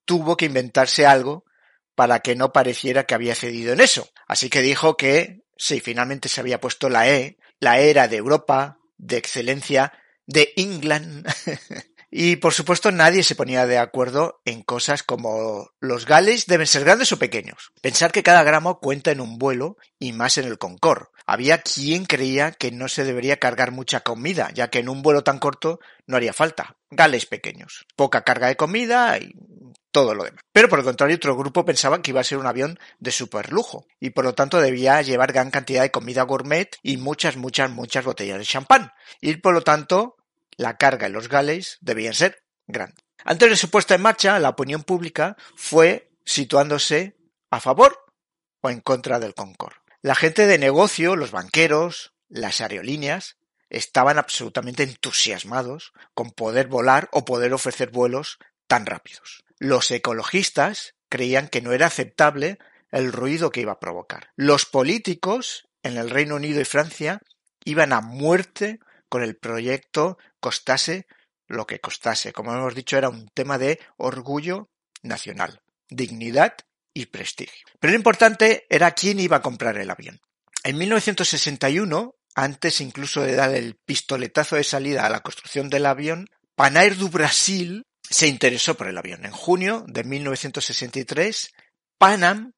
[0.05, 1.45] tuvo que inventarse algo
[1.95, 4.09] para que no pareciera que había cedido en eso.
[4.27, 8.17] Así que dijo que sí, finalmente se había puesto la E, la E era de
[8.17, 9.93] Europa, de excelencia,
[10.27, 11.27] de England,
[12.11, 16.85] Y por supuesto nadie se ponía de acuerdo en cosas como los gales deben ser
[16.85, 17.73] grandes o pequeños.
[17.83, 21.07] Pensar que cada gramo cuenta en un vuelo y más en el Concorde.
[21.27, 25.23] Había quien creía que no se debería cargar mucha comida, ya que en un vuelo
[25.23, 26.77] tan corto no haría falta.
[26.91, 27.85] Gales pequeños.
[27.97, 29.35] Poca carga de comida y
[29.91, 30.41] todo lo demás.
[30.53, 33.53] Pero por el contrario, otro grupo pensaba que iba a ser un avión de super
[33.53, 37.71] lujo y por lo tanto debía llevar gran cantidad de comida gourmet y muchas, muchas,
[37.71, 38.93] muchas botellas de champán.
[39.21, 40.17] Y por lo tanto
[40.59, 43.03] la carga en los gales debían ser grandes.
[43.25, 47.17] Antes de su puesta en marcha, la opinión pública fue situándose
[47.51, 48.05] a favor
[48.61, 49.77] o en contra del Concorde.
[50.03, 53.39] La gente de negocio, los banqueros, las aerolíneas,
[53.71, 59.45] estaban absolutamente entusiasmados con poder volar o poder ofrecer vuelos tan rápidos.
[59.59, 62.59] Los ecologistas creían que no era aceptable
[62.91, 64.31] el ruido que iba a provocar.
[64.37, 67.21] Los políticos en el Reino Unido y Francia
[67.65, 71.07] iban a muerte con el proyecto costase
[71.47, 72.33] lo que costase.
[72.33, 74.71] Como hemos dicho, era un tema de orgullo
[75.03, 76.55] nacional, dignidad
[76.95, 77.67] y prestigio.
[77.81, 80.21] Pero lo importante era quién iba a comprar el avión.
[80.65, 86.29] En 1961, antes incluso de dar el pistoletazo de salida a la construcción del avión,
[86.55, 89.25] Panair du Brasil se interesó por el avión.
[89.25, 91.51] En junio de 1963,
[91.99, 92.53] Panam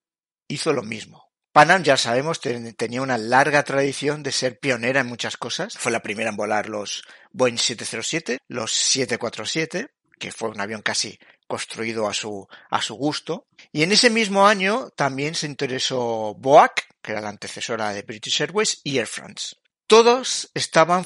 [0.48, 1.29] hizo lo mismo.
[1.52, 5.76] Panam, ya sabemos, tenía una larga tradición de ser pionera en muchas cosas.
[5.76, 11.18] Fue la primera en volar los Boeing 707, los 747, que fue un avión casi
[11.48, 13.48] construido a su, a su gusto.
[13.72, 18.42] Y en ese mismo año también se interesó Boac, que era la antecesora de British
[18.42, 19.56] Airways, y Air France.
[19.88, 21.04] Todos estaban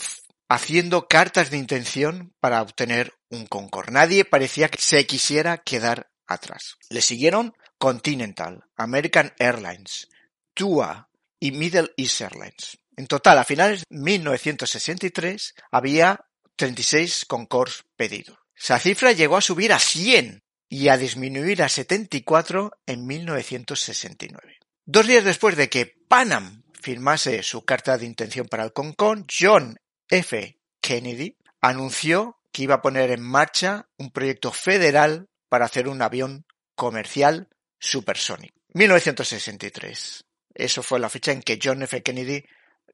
[0.51, 3.93] haciendo cartas de intención para obtener un Concorde.
[3.93, 6.77] Nadie parecía que se quisiera quedar atrás.
[6.91, 10.09] Le siguieron Continental, American Airlines,
[10.55, 12.79] TUA y Middle East Airlines.
[12.97, 16.25] En total, a finales de 1963 había
[16.57, 18.39] 36 Concords pedidos.
[18.57, 24.59] Esa cifra llegó a subir a 100 y a disminuir a 74 en 1969.
[24.87, 29.77] Dos días después de que Panam firmase su carta de intención para el Concorde, John
[30.09, 30.59] F.
[30.81, 36.47] Kennedy anunció que iba a poner en marcha un proyecto federal para hacer un avión
[36.75, 38.55] comercial supersónico.
[38.75, 40.25] 1963.
[40.55, 42.03] Eso fue la fecha en que John F.
[42.03, 42.43] Kennedy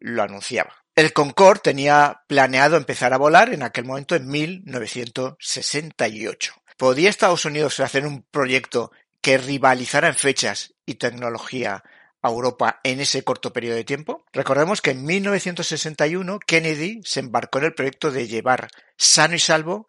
[0.00, 0.74] lo anunciaba.
[0.96, 6.54] El Concorde tenía planeado empezar a volar en aquel momento en 1968.
[6.76, 11.84] ¿Podía Estados Unidos hacer un proyecto que rivalizara en fechas y tecnología
[12.22, 14.24] a Europa en ese corto periodo de tiempo?
[14.32, 19.86] Recordemos que en 1961 Kennedy se embarcó en el proyecto de llevar sano y salvo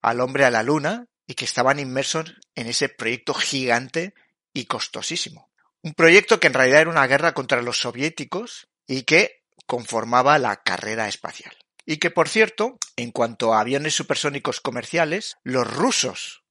[0.00, 4.14] al hombre a la Luna y que estaban inmersos en ese proyecto gigante
[4.52, 5.51] y costosísimo.
[5.82, 10.62] Un proyecto que en realidad era una guerra contra los soviéticos y que conformaba la
[10.62, 11.56] carrera espacial.
[11.84, 16.44] Y que, por cierto, en cuanto a aviones supersónicos comerciales, los rusos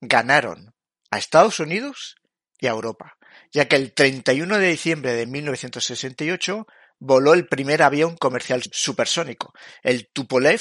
[0.00, 0.74] ganaron
[1.10, 2.16] a Estados Unidos
[2.58, 3.16] y a Europa,
[3.52, 6.66] ya que el 31 de diciembre de 1968
[6.98, 10.60] voló el primer avión comercial supersónico, el Tupolev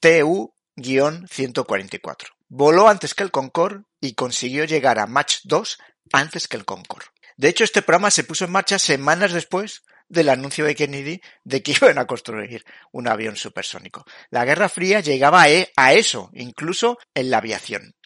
[0.00, 2.26] Tu-144.
[2.48, 5.78] Voló antes que el Concorde y consiguió llegar a Mach 2
[6.12, 7.06] antes que el Concorde.
[7.42, 11.60] De hecho, este programa se puso en marcha semanas después del anuncio de Kennedy de
[11.60, 14.06] que iban a construir un avión supersónico.
[14.30, 17.96] La Guerra Fría llegaba e, a eso, incluso en la aviación.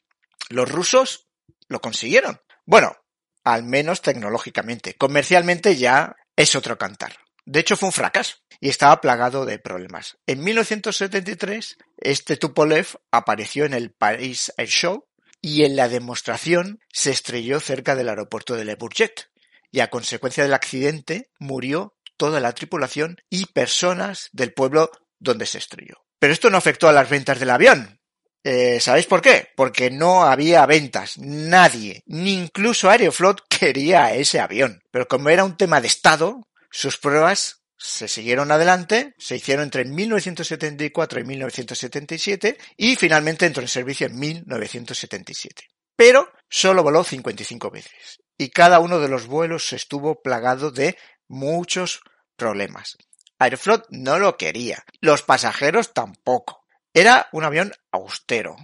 [0.49, 1.29] Los rusos
[1.68, 2.40] lo consiguieron.
[2.64, 2.96] Bueno,
[3.44, 4.94] al menos tecnológicamente.
[4.94, 7.18] Comercialmente ya es otro cantar.
[7.44, 10.16] De hecho, fue un fracaso y estaba plagado de problemas.
[10.27, 15.06] En 1973, este Tupolev apareció en el Paris Air Show
[15.46, 19.28] y en la demostración se estrelló cerca del aeropuerto de Le Bourget
[19.70, 25.59] y a consecuencia del accidente murió toda la tripulación y personas del pueblo donde se
[25.59, 26.04] estrelló.
[26.18, 28.00] Pero esto no afectó a las ventas del avión.
[28.42, 29.50] Eh, ¿Sabéis por qué?
[29.54, 31.16] Porque no había ventas.
[31.18, 34.82] Nadie, ni incluso Aeroflot, quería ese avión.
[34.90, 36.40] Pero como era un tema de Estado,
[36.72, 43.69] sus pruebas se siguieron adelante, se hicieron entre 1974 y 1977 y finalmente entró en
[43.69, 45.65] servicio en 1977.
[45.95, 50.97] Pero solo voló 55 veces y cada uno de los vuelos estuvo plagado de
[51.29, 52.01] muchos
[52.37, 52.97] problemas.
[53.39, 56.65] Aeroflot no lo quería, los pasajeros tampoco.
[56.95, 58.57] Era un avión austero,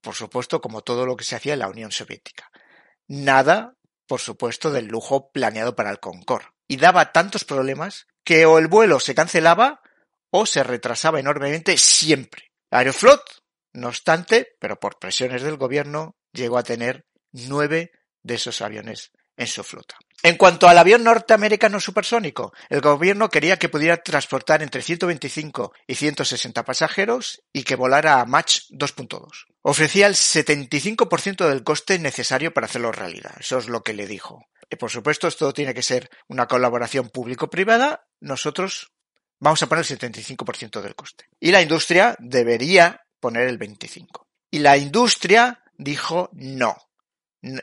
[0.00, 2.50] por supuesto como todo lo que se hacía en la Unión Soviética.
[3.06, 3.74] Nada,
[4.06, 6.48] por supuesto, del lujo planeado para el Concorde.
[6.66, 9.80] Y daba tantos problemas que o el vuelo se cancelaba
[10.30, 12.52] o se retrasaba enormemente siempre.
[12.70, 13.24] Aeroflot,
[13.72, 17.90] no obstante, pero por presiones del gobierno, llegó a tener nueve
[18.22, 19.96] de esos aviones en su flota.
[20.22, 25.96] En cuanto al avión norteamericano supersónico, el gobierno quería que pudiera transportar entre 125 y
[25.96, 29.46] 160 pasajeros y que volara a Mach 2.2.
[29.62, 33.34] Ofrecía el 75% del coste necesario para hacerlo realidad.
[33.40, 34.46] Eso es lo que le dijo.
[34.78, 38.06] Por supuesto, esto tiene que ser una colaboración público-privada.
[38.20, 38.92] Nosotros
[39.38, 41.26] vamos a poner el 75% del coste.
[41.38, 44.26] Y la industria debería poner el 25%.
[44.52, 46.76] Y la industria dijo no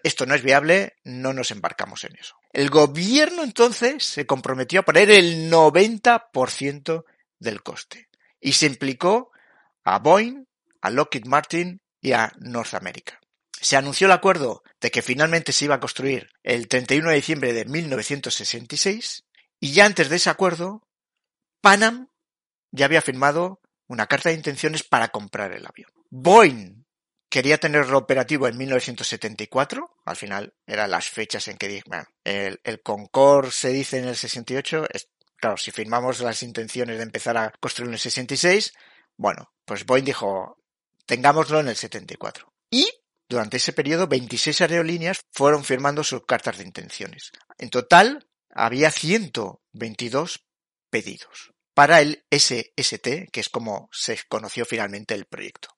[0.04, 2.36] esto no es viable, no nos embarcamos en eso.
[2.52, 7.06] El gobierno entonces se comprometió a poner el 90%
[7.40, 9.32] del coste y se implicó
[9.84, 10.46] a Boeing,
[10.82, 13.20] a Lockheed Martin y a North America.
[13.68, 17.52] Se anunció el acuerdo de que finalmente se iba a construir el 31 de diciembre
[17.52, 19.26] de 1966
[19.60, 20.88] y ya antes de ese acuerdo,
[21.60, 22.08] Panam
[22.72, 25.92] ya había firmado una carta de intenciones para comprar el avión.
[26.10, 26.86] Boeing
[27.30, 31.84] quería tenerlo operativo en 1974, al final eran las fechas en que
[32.24, 37.04] el, el Concorde se dice en el 68, es, claro, si firmamos las intenciones de
[37.04, 38.72] empezar a construir en el 66,
[39.18, 40.58] bueno, pues Boeing dijo,
[41.06, 42.50] tengámoslo en el 74.
[42.72, 42.90] Y
[43.30, 47.32] durante ese periodo, 26 aerolíneas fueron firmando sus cartas de intenciones.
[47.58, 50.46] En total, había 122
[50.90, 55.70] pedidos para el SST, que es como se conoció finalmente el proyecto.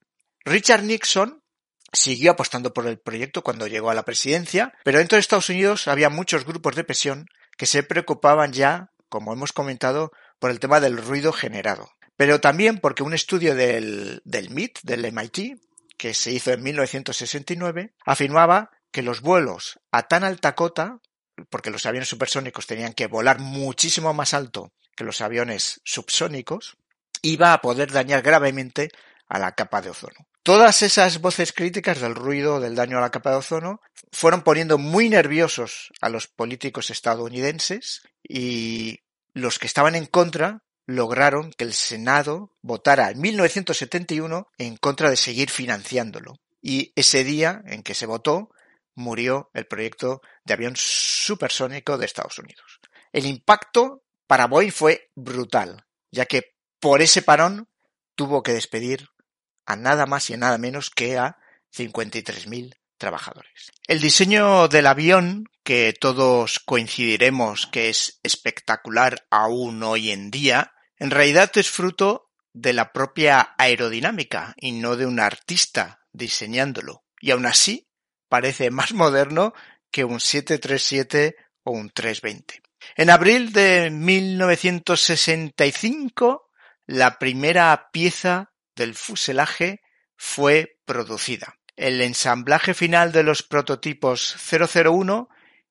[0.45, 1.43] Richard Nixon
[1.91, 5.88] siguió apostando por el proyecto cuando llegó a la presidencia, pero dentro de Estados Unidos
[5.88, 7.25] había muchos grupos de presión
[7.57, 11.89] que se preocupaban ya, como hemos comentado, por el tema del ruido generado.
[12.15, 15.59] Pero también porque un estudio del, del MIT, del MIT,
[15.99, 20.99] que se hizo en 1969, afirmaba que los vuelos a tan alta cota,
[21.49, 26.77] porque los aviones supersónicos tenían que volar muchísimo más alto que los aviones subsónicos,
[27.21, 28.89] iba a poder dañar gravemente
[29.27, 30.25] a la capa de ozono.
[30.41, 33.81] Todas esas voces críticas del ruido, del daño a la capa de ozono,
[34.12, 39.01] fueron poniendo muy nerviosos a los políticos estadounidenses y
[39.33, 45.17] los que estaban en contra lograron que el Senado votara en 1971 en contra de
[45.17, 46.39] seguir financiándolo.
[46.63, 48.49] Y ese día en que se votó,
[48.95, 52.80] murió el proyecto de avión supersónico de Estados Unidos.
[53.13, 57.69] El impacto para Boeing fue brutal, ya que por ese parón
[58.15, 59.10] tuvo que despedir
[59.67, 61.38] a nada más y a nada menos que a
[61.71, 63.71] 53.000 trabajadores.
[63.88, 71.12] El diseño del avión, que todos coincidiremos que es espectacular aún hoy en día, En
[71.12, 77.03] realidad es fruto de la propia aerodinámica y no de un artista diseñándolo.
[77.21, 77.88] Y aún así
[78.27, 79.53] parece más moderno
[79.91, 82.62] que un 737 o un 320.
[82.95, 86.49] En abril de 1965,
[86.85, 89.81] la primera pieza del fuselaje
[90.15, 91.55] fue producida.
[91.75, 95.27] El ensamblaje final de los prototipos 001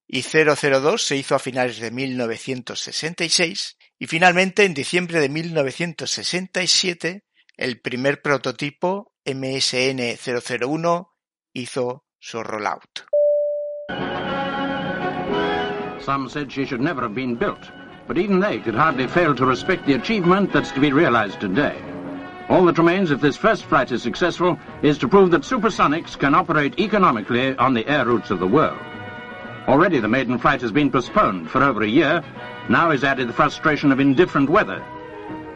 [0.06, 7.24] y 002 se hizo a finales de 1966 y finalmente en diciembre de 1967
[7.56, 11.10] el primer prototipo MSN 001
[11.52, 13.04] hizo su rollout.
[16.00, 17.70] Some said she should never have been built,
[18.06, 21.76] but even they could hardly fail to respect the achievement that's to be realized today.
[22.48, 26.34] All that remains if this first flight is successful is to prove that supersonics can
[26.34, 28.78] operate economically on the air routes of the world.
[29.66, 32.24] Already the maiden flight has been postponed for over a year.
[32.68, 34.84] Now is added the frustration of indifferent weather.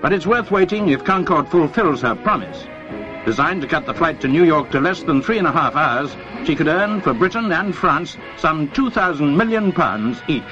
[0.01, 2.67] But it's worth waiting if Concorde fulfills her promise.
[3.27, 5.77] Designed to cut the flight to New York to less than three and a half
[5.77, 10.43] hours, she could earn for Britain and France some 2,000 million pounds each.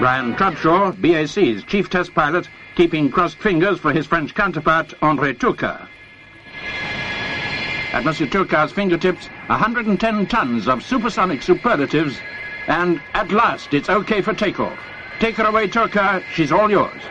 [0.00, 5.86] Brian Trubshaw, BAC's chief test pilot, keeping crossed fingers for his French counterpart, André Turca.
[7.92, 12.18] At Monsieur Turca's fingertips, 110 tons of supersonic superlatives,
[12.68, 14.78] and at last it's okay for takeoff.
[15.18, 17.02] Take her away, Turca, she's all yours.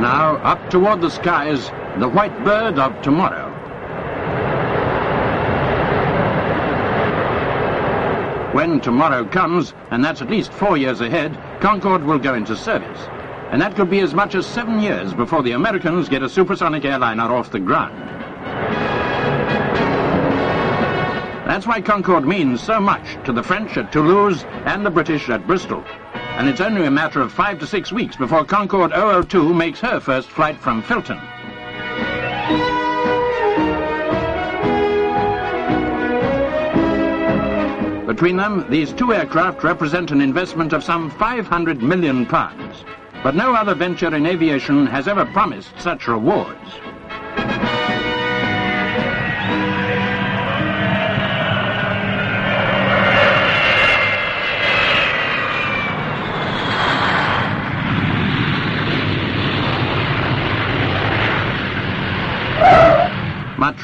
[0.00, 3.48] Now, up toward the skies, the white bird of tomorrow.
[8.52, 12.98] When tomorrow comes, and that's at least four years ahead, Concorde will go into service.
[13.50, 16.84] And that could be as much as seven years before the Americans get a supersonic
[16.84, 17.98] airliner off the ground.
[21.48, 25.46] That's why Concorde means so much to the French at Toulouse and the British at
[25.48, 25.84] Bristol.
[26.40, 30.00] And it's only a matter of five to six weeks before Concorde 002 makes her
[30.00, 31.20] first flight from Filton.
[38.06, 42.86] Between them, these two aircraft represent an investment of some 500 million pounds.
[43.22, 46.70] But no other venture in aviation has ever promised such rewards.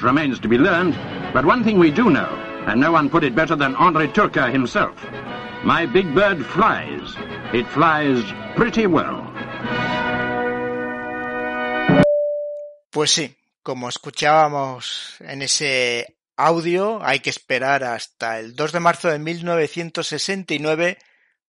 [0.06, 0.94] Remains to be learned,
[1.34, 2.30] but one thing we do know,
[2.66, 4.94] and no one put it better than Andre Turca himself.
[5.64, 7.16] My big bird flies.
[7.52, 8.22] It flies
[8.54, 9.24] pretty well.
[12.90, 19.08] Pues sí, como escuchábamos en ese audio, hay que esperar hasta el 2 de marzo
[19.08, 20.98] de 1969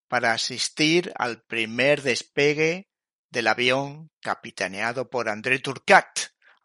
[0.08, 2.88] para asistir al primer despegue
[3.30, 6.08] del avión capitaneado por André Turcat.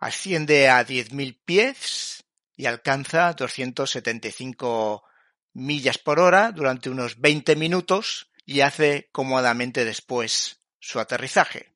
[0.03, 2.25] Asciende a 10.000 pies
[2.57, 5.01] y alcanza 275
[5.53, 11.73] millas por hora durante unos 20 minutos y hace cómodamente después su aterrizaje,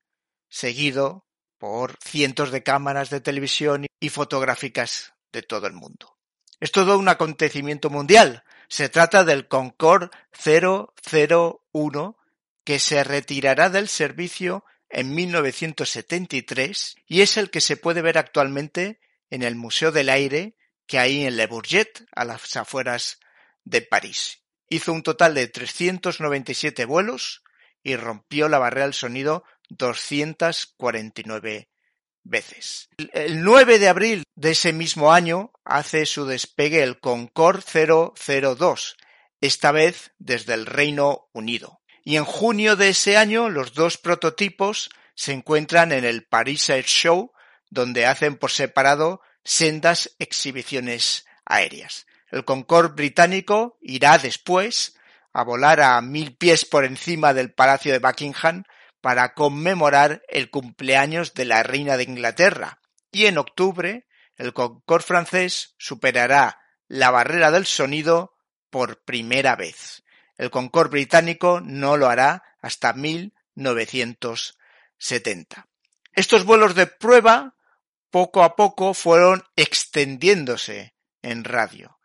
[0.49, 1.25] seguido
[1.57, 6.17] por cientos de cámaras de televisión y fotográficas de todo el mundo.
[6.59, 8.43] Es todo un acontecimiento mundial.
[8.67, 12.17] Se trata del Concorde 001
[12.65, 18.99] que se retirará del servicio en 1973 y es el que se puede ver actualmente
[19.29, 20.55] en el Museo del Aire
[20.88, 23.19] que hay en Le Bourget, a las afueras
[23.65, 24.43] de París.
[24.69, 27.43] Hizo un total de 397 vuelos
[27.83, 31.69] y rompió la barrera del sonido 249
[32.23, 32.89] veces.
[33.13, 38.97] El 9 de abril de ese mismo año hace su despegue el Concorde 002,
[39.41, 41.81] esta vez desde el Reino Unido.
[42.08, 46.86] Y en junio de ese año los dos prototipos se encuentran en el Paris Air
[46.86, 47.34] Show,
[47.70, 52.08] donde hacen por separado sendas exhibiciones aéreas.
[52.32, 54.95] El Concorde británico irá después
[55.34, 58.64] a volar a mil pies por encima del Palacio de Buckingham
[59.01, 62.80] para conmemorar el cumpleaños de la reina de Inglaterra
[63.12, 68.38] y en octubre el Concorde francés superará la barrera del sonido
[68.70, 70.05] por primera vez.
[70.38, 75.67] El Concorde británico no lo hará hasta 1970.
[76.13, 77.55] Estos vuelos de prueba
[78.09, 81.99] poco a poco fueron extendiéndose en radio.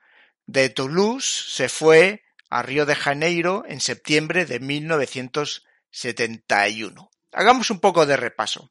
[0.47, 7.11] De Toulouse se fue a Río de Janeiro en septiembre de 1971.
[7.33, 8.71] Hagamos un poco de repaso.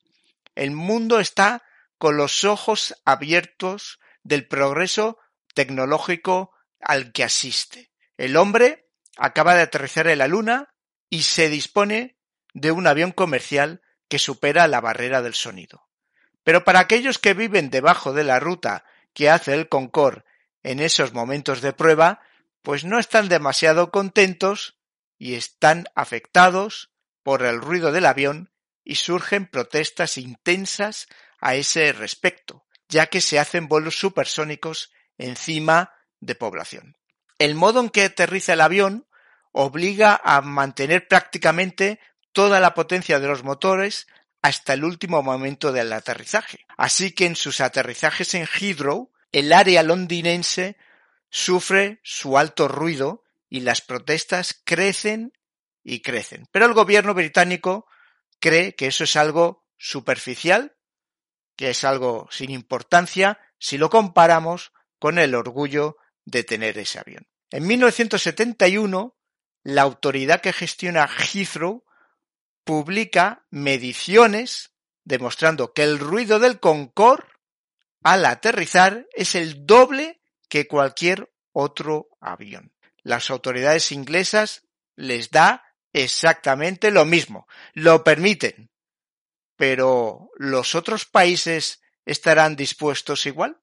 [0.53, 1.63] El mundo está
[1.97, 5.17] con los ojos abiertos del progreso
[5.53, 7.91] tecnológico al que asiste.
[8.17, 8.87] El hombre
[9.17, 10.73] acaba de aterrizar en la Luna
[11.09, 12.17] y se dispone
[12.53, 15.87] de un avión comercial que supera la barrera del sonido.
[16.43, 20.23] Pero para aquellos que viven debajo de la ruta que hace el Concorde
[20.63, 22.21] en esos momentos de prueba,
[22.61, 24.77] pues no están demasiado contentos
[25.17, 26.91] y están afectados
[27.23, 28.51] por el ruido del avión
[28.83, 31.07] y surgen protestas intensas
[31.39, 36.97] a ese respecto, ya que se hacen vuelos supersónicos encima de población.
[37.41, 39.07] El modo en que aterriza el avión
[39.51, 41.99] obliga a mantener prácticamente
[42.33, 44.05] toda la potencia de los motores
[44.43, 46.67] hasta el último momento del aterrizaje.
[46.77, 50.77] Así que en sus aterrizajes en Heathrow, el área londinense
[51.31, 55.33] sufre su alto ruido y las protestas crecen
[55.83, 56.47] y crecen.
[56.51, 57.87] Pero el gobierno británico
[58.39, 60.75] cree que eso es algo superficial,
[61.55, 67.30] que es algo sin importancia si lo comparamos con el orgullo de tener ese avión.
[67.51, 69.17] En 1971,
[69.63, 71.83] la autoridad que gestiona Heathrow
[72.63, 74.71] publica mediciones
[75.03, 77.27] demostrando que el ruido del Concorde
[78.03, 82.73] al aterrizar es el doble que cualquier otro avión.
[83.03, 84.63] Las autoridades inglesas
[84.95, 88.71] les da exactamente lo mismo, lo permiten.
[89.57, 93.59] Pero ¿los otros países estarán dispuestos igual?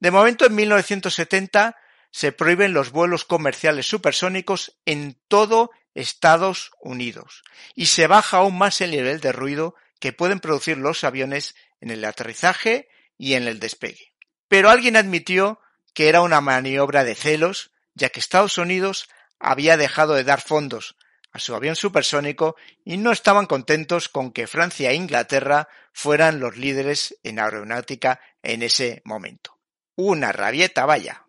[0.00, 1.76] De momento, en 1970
[2.16, 7.42] se prohíben los vuelos comerciales supersónicos en todo Estados Unidos
[7.74, 11.90] y se baja aún más el nivel de ruido que pueden producir los aviones en
[11.90, 12.88] el aterrizaje
[13.18, 14.14] y en el despegue.
[14.48, 15.60] Pero alguien admitió
[15.92, 20.96] que era una maniobra de celos, ya que Estados Unidos había dejado de dar fondos
[21.32, 26.56] a su avión supersónico y no estaban contentos con que Francia e Inglaterra fueran los
[26.56, 29.58] líderes en aeronáutica en ese momento.
[29.96, 31.25] Una rabieta vaya.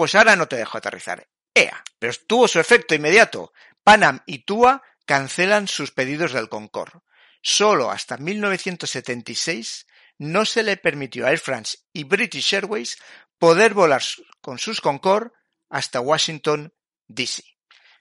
[0.00, 1.28] Pues ahora no te dejo aterrizar.
[1.52, 1.84] ¡Ea!
[1.98, 3.52] Pero tuvo su efecto inmediato.
[3.84, 7.00] Panam y Tua cancelan sus pedidos del Concorde.
[7.42, 9.86] Solo hasta 1976
[10.16, 12.96] no se le permitió a Air France y British Airways
[13.38, 14.00] poder volar
[14.40, 15.32] con sus Concorde
[15.68, 16.72] hasta Washington,
[17.06, 17.44] D.C.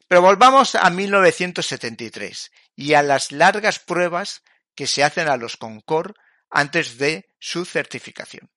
[0.08, 4.42] Pero volvamos a 1973 y a las largas pruebas
[4.74, 6.14] que se hacen a los Concorde
[6.50, 8.50] antes de su certificación.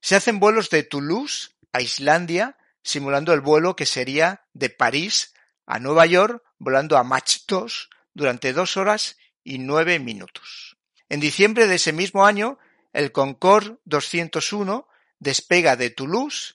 [0.00, 5.34] Se hacen vuelos de Toulouse a Islandia, simulando el vuelo que sería de París
[5.66, 10.76] a Nueva York, volando a Mach 2 durante dos horas y nueve minutos.
[11.08, 12.58] En diciembre de ese mismo año
[12.92, 16.54] el Concorde 201 despega de Toulouse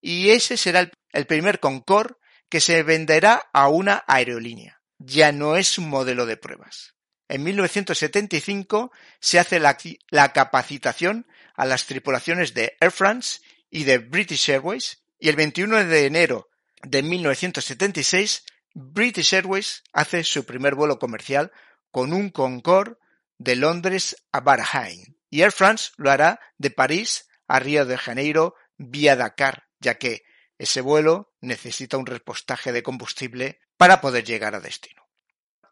[0.00, 2.16] y ese será el primer Concorde
[2.48, 4.80] que se venderá a una aerolínea.
[4.98, 6.94] Ya no es un modelo de pruebas.
[7.28, 9.78] En 1975 se hace la,
[10.10, 15.86] la, capacitación a las tripulaciones de Air France y de British Airways y el 21
[15.86, 16.50] de enero
[16.82, 18.44] de 1976
[18.74, 21.50] British Airways hace su primer vuelo comercial
[21.90, 22.96] con un Concorde
[23.38, 28.54] de Londres a Bahrein y Air France lo hará de París a Río de Janeiro
[28.76, 30.24] vía Dakar, ya que
[30.58, 35.08] ese vuelo necesita un repostaje de combustible para poder llegar a destino.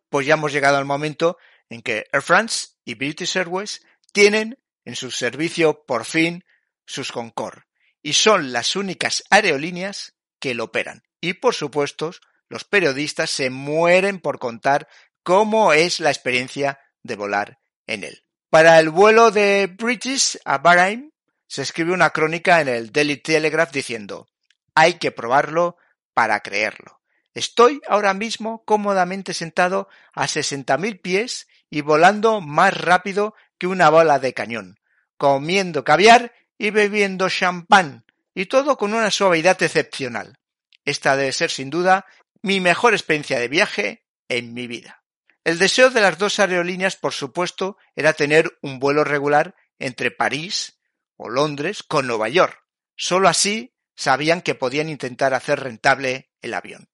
[0.09, 1.37] Pues ya hemos llegado al momento
[1.69, 3.85] en que Air France y British Airways
[4.15, 6.43] tienen en su servicio por fin
[6.87, 7.65] sus Concorde
[8.03, 11.03] y son las únicas aerolíneas que lo operan.
[11.21, 12.13] Y por supuesto,
[12.49, 14.89] los periodistas se mueren por contar
[15.23, 18.25] cómo es la experiencia de volar en él.
[18.51, 21.13] Para el vuelo de British a Bahrain
[21.47, 24.29] se escribe una crónica en el Daily Telegraph diciendo
[24.75, 25.77] hay que probarlo
[26.15, 27.01] para creerlo.
[27.35, 34.19] Estoy ahora mismo cómodamente sentado a 60.000 pies y volando más rápido que una bola
[34.19, 34.79] de cañón,
[35.17, 36.33] comiendo caviar
[36.63, 38.05] y bebiendo champán,
[38.37, 40.39] y todo con una suavidad excepcional.
[40.85, 42.07] Esta debe ser sin duda
[42.41, 45.03] mi mejor experiencia de viaje en mi vida.
[45.43, 50.79] El deseo de las dos aerolíneas, por supuesto, era tener un vuelo regular entre París
[51.17, 52.57] o Londres con Nueva York.
[52.95, 56.89] Solo así sabían que podían intentar hacer rentable el avión.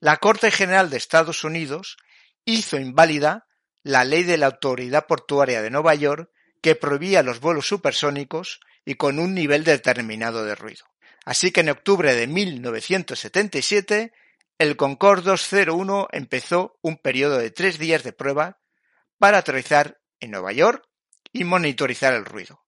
[0.00, 1.96] La Corte General de Estados Unidos
[2.44, 3.46] hizo inválida
[3.82, 6.28] la ley de la Autoridad Portuaria de Nueva York
[6.60, 10.84] que prohibía los vuelos supersónicos y con un nivel determinado de ruido.
[11.24, 14.12] Así que en octubre de 1977
[14.58, 18.60] el Concorde 201 empezó un periodo de tres días de prueba
[19.18, 20.86] para aterrizar en Nueva York
[21.32, 22.64] y monitorizar el ruido.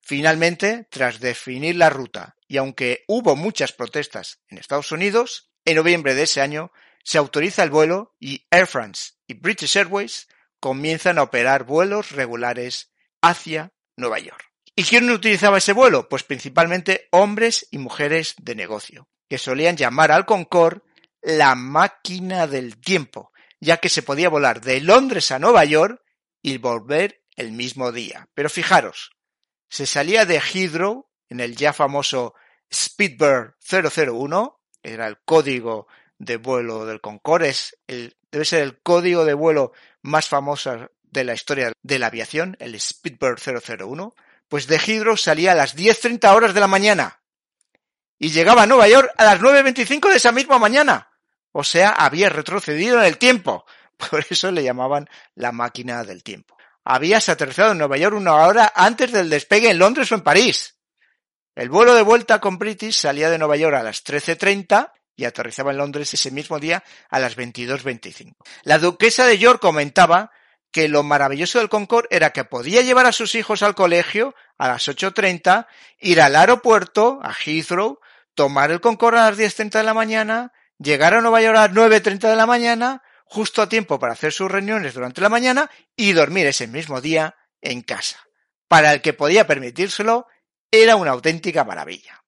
[0.00, 6.14] Finalmente, tras definir la ruta y aunque hubo muchas protestas en Estados Unidos, en noviembre
[6.14, 6.72] de ese año
[7.04, 10.28] se autoriza el vuelo y Air France y British Airways
[10.60, 12.90] comienzan a operar vuelos regulares
[13.20, 14.47] hacia Nueva York.
[14.78, 16.08] ¿Y quién utilizaba ese vuelo?
[16.08, 20.82] Pues principalmente hombres y mujeres de negocio, que solían llamar al Concorde
[21.20, 26.00] la máquina del tiempo, ya que se podía volar de Londres a Nueva York
[26.42, 28.28] y volver el mismo día.
[28.34, 29.10] Pero fijaros,
[29.68, 32.34] se salía de Heathrow en el ya famoso
[32.72, 37.52] Speedbird 001, era el código de vuelo del Concorde,
[37.88, 39.72] el, debe ser el código de vuelo
[40.02, 44.14] más famoso de la historia de la aviación, el Speedbird 001,
[44.48, 47.20] pues de Heathrow salía a las 10.30 horas de la mañana
[48.18, 51.10] y llegaba a Nueva York a las 9.25 de esa misma mañana.
[51.52, 53.64] O sea, había retrocedido en el tiempo.
[54.10, 56.58] Por eso le llamaban la máquina del tiempo
[56.90, 60.78] habías aterrizado en Nueva York una hora antes del despegue en Londres o en París.
[61.54, 65.72] El vuelo de vuelta con British salía de Nueva York a las 13.30 y aterrizaba
[65.72, 68.36] en Londres ese mismo día a las 22.25.
[68.62, 70.30] La duquesa de York comentaba
[70.70, 74.68] que lo maravilloso del Concorde era que podía llevar a sus hijos al colegio a
[74.68, 75.66] las 8.30,
[76.00, 78.00] ir al aeropuerto, a Heathrow,
[78.34, 81.72] tomar el Concorde a las 10.30 de la mañana, llegar a Nueva York a las
[81.72, 86.12] 9.30 de la mañana, justo a tiempo para hacer sus reuniones durante la mañana y
[86.12, 88.18] dormir ese mismo día en casa.
[88.68, 90.26] Para el que podía permitírselo,
[90.70, 92.22] era una auténtica maravilla.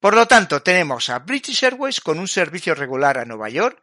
[0.00, 3.80] Por lo tanto, tenemos a British Airways con un servicio regular a Nueva York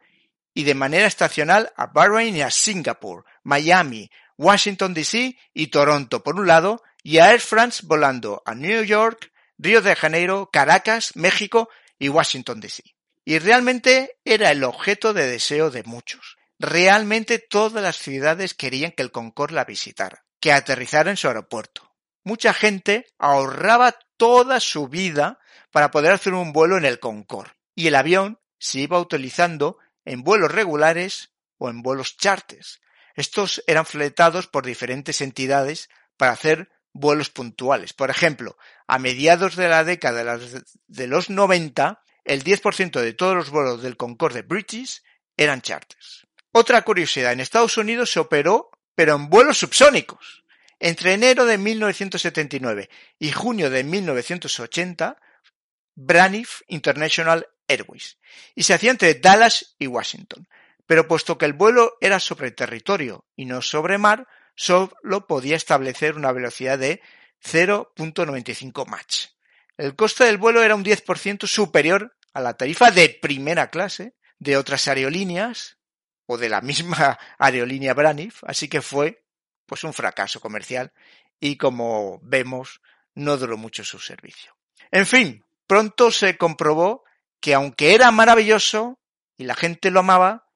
[0.54, 6.36] y de manera estacional a Bahrein y a Singapur, Miami, Washington DC y Toronto por
[6.36, 11.68] un lado, y a Air France volando a New York, Río de Janeiro, Caracas, México
[11.98, 12.82] y Washington DC.
[13.24, 16.36] Y realmente era el objeto de deseo de muchos.
[16.58, 21.92] Realmente todas las ciudades querían que el Concorde la visitara, que aterrizara en su aeropuerto.
[22.24, 25.38] Mucha gente ahorraba toda su vida
[25.72, 30.22] para poder hacer un vuelo en el Concorde, y el avión se iba utilizando en
[30.22, 32.80] vuelos regulares o en vuelos charters.
[33.14, 37.92] Estos eran fletados por diferentes entidades para hacer vuelos puntuales.
[37.92, 40.38] Por ejemplo, a mediados de la década
[40.86, 45.02] de los 90, el 10% de todos los vuelos del Concorde British
[45.36, 46.26] eran charters.
[46.52, 50.44] Otra curiosidad, en Estados Unidos se operó, pero en vuelos subsónicos.
[50.78, 55.16] Entre enero de 1979 y junio de 1980,
[55.94, 58.18] Braniff International Airways,
[58.54, 60.48] y se hacía entre Dallas y Washington.
[60.86, 66.16] Pero puesto que el vuelo era sobre territorio y no sobre mar, solo podía establecer
[66.16, 67.00] una velocidad de
[67.42, 69.28] 0.95 Mach.
[69.76, 74.56] El coste del vuelo era un 10% superior a la tarifa de primera clase de
[74.56, 75.78] otras aerolíneas
[76.26, 79.24] o de la misma aerolínea Braniff, así que fue
[79.66, 80.92] pues un fracaso comercial
[81.40, 82.80] y como vemos
[83.14, 84.56] no duró mucho su servicio.
[84.90, 87.04] En fin, pronto se comprobó
[87.42, 89.00] que aunque era maravilloso
[89.36, 90.48] y la gente lo amaba,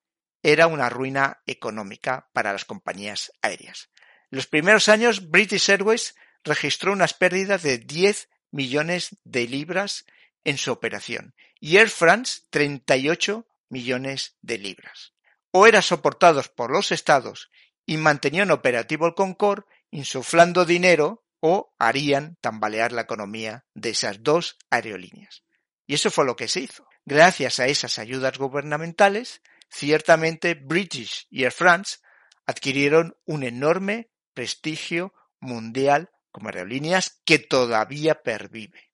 [0.43, 3.91] era una ruina económica para las compañías aéreas.
[4.31, 6.15] En los primeros años British Airways
[6.45, 10.07] registró unas pérdidas de 10 millones de libras
[10.45, 15.13] en su operación y Air France 38 millones de libras
[15.51, 17.51] o eran soportados por los estados
[17.85, 24.57] y mantenían operativo el Concorde, insuflando dinero o harían tambalear la economía de esas dos
[24.71, 25.46] aerolíneas.
[25.87, 26.87] Y eso fue lo que se hizo.
[27.05, 31.99] Gracias a esas ayudas gubernamentales, ciertamente British y Air France
[32.47, 38.93] adquirieron un enorme prestigio mundial como aerolíneas que todavía pervive.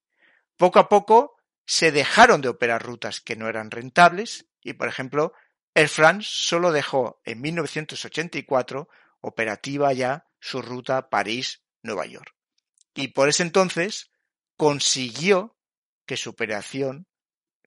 [0.57, 1.35] Poco a poco
[1.65, 5.33] se dejaron de operar rutas que no eran rentables y, por ejemplo,
[5.73, 8.87] Air France solo dejó en 1984
[9.21, 12.35] operativa ya su ruta París-Nueva York.
[12.93, 14.11] Y por ese entonces
[14.55, 15.57] consiguió
[16.05, 17.07] que su operación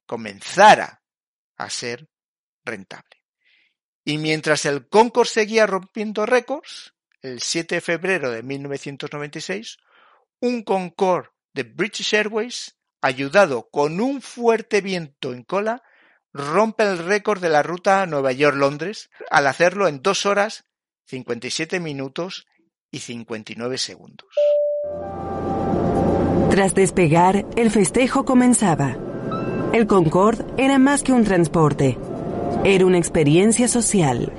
[0.06, 1.02] comenzara
[1.56, 2.08] a ser
[2.64, 3.22] rentable.
[4.04, 9.78] Y mientras el Concorde seguía rompiendo récords, el 7 de febrero de 1996,
[10.40, 15.82] un Concorde de British Airways, ayudado con un fuerte viento en cola,
[16.32, 20.64] rompe el récord de la ruta Nueva York-Londres al hacerlo en 2 horas
[21.06, 22.46] 57 minutos
[22.90, 24.28] y 59 segundos.
[26.56, 28.96] Tras despegar, el festejo comenzaba.
[29.74, 31.98] El Concorde era más que un transporte,
[32.64, 34.32] era una experiencia social.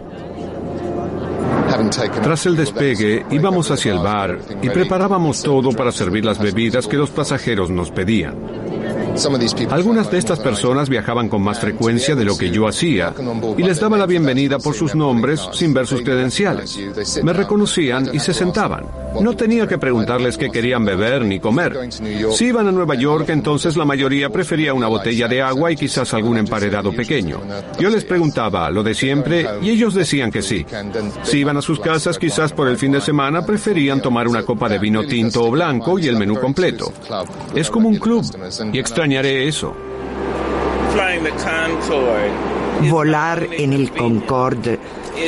[2.24, 6.98] Tras el despegue, íbamos hacia el bar y preparábamos todo para servir las bebidas que
[6.98, 8.34] los pasajeros nos pedían.
[9.72, 13.14] Algunas de estas personas viajaban con más frecuencia de lo que yo hacía
[13.58, 16.78] y les daba la bienvenida por sus nombres sin ver sus credenciales.
[17.24, 18.86] Me reconocían y se sentaban.
[19.20, 21.90] No tenía que preguntarles qué querían beber ni comer.
[22.32, 26.14] Si iban a Nueva York, entonces la mayoría prefería una botella de agua y quizás
[26.14, 27.42] algún emparedado pequeño.
[27.80, 30.64] Yo les preguntaba lo de siempre y ellos decían que sí.
[31.24, 34.70] Si iban a sus casas, quizás por el fin de semana preferían tomar una copa
[34.70, 36.94] de vino tinto o blanco y el menú completo.
[37.56, 38.24] Es como un club
[38.72, 39.74] y extrañaré eso.
[42.90, 44.80] Volar en el Concorde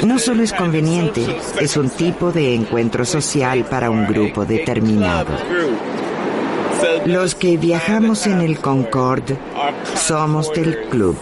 [0.03, 1.25] no solo es conveniente,
[1.59, 5.29] es un tipo de encuentro social para un grupo determinado.
[7.05, 9.37] Los que viajamos en el Concorde
[9.95, 11.17] somos del club.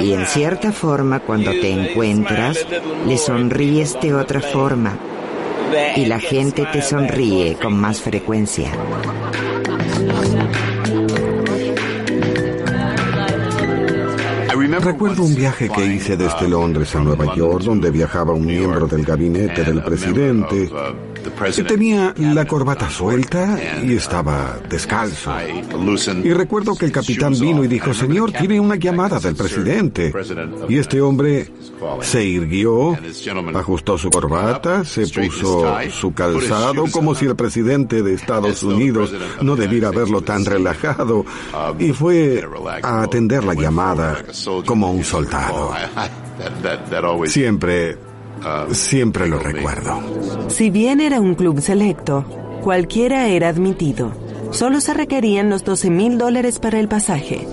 [0.00, 2.64] Y en cierta forma cuando te encuentras,
[3.06, 4.96] le sonríes de otra forma.
[5.96, 8.70] Y la gente te sonríe con más frecuencia.
[14.82, 19.04] Recuerdo un viaje que hice desde Londres a Nueva York, donde viajaba un miembro del
[19.04, 20.68] gabinete del presidente.
[21.66, 25.32] Tenía la corbata suelta y estaba descalzo.
[26.22, 30.12] Y recuerdo que el capitán vino y dijo, Señor, tiene una llamada del presidente.
[30.68, 31.50] Y este hombre
[32.00, 32.96] se irguió,
[33.54, 39.56] ajustó su corbata, se puso su calzado como si el presidente de Estados Unidos no
[39.56, 41.24] debiera verlo tan relajado.
[41.78, 42.44] y fue
[42.82, 44.24] a atender la llamada
[44.66, 45.72] como un soldado.
[47.26, 48.11] Siempre
[48.72, 50.02] Siempre lo recuerdo.
[50.48, 52.24] Si bien era un club selecto,
[52.62, 54.12] cualquiera era admitido.
[54.50, 57.46] Solo se requerían los 12 mil dólares para el pasaje.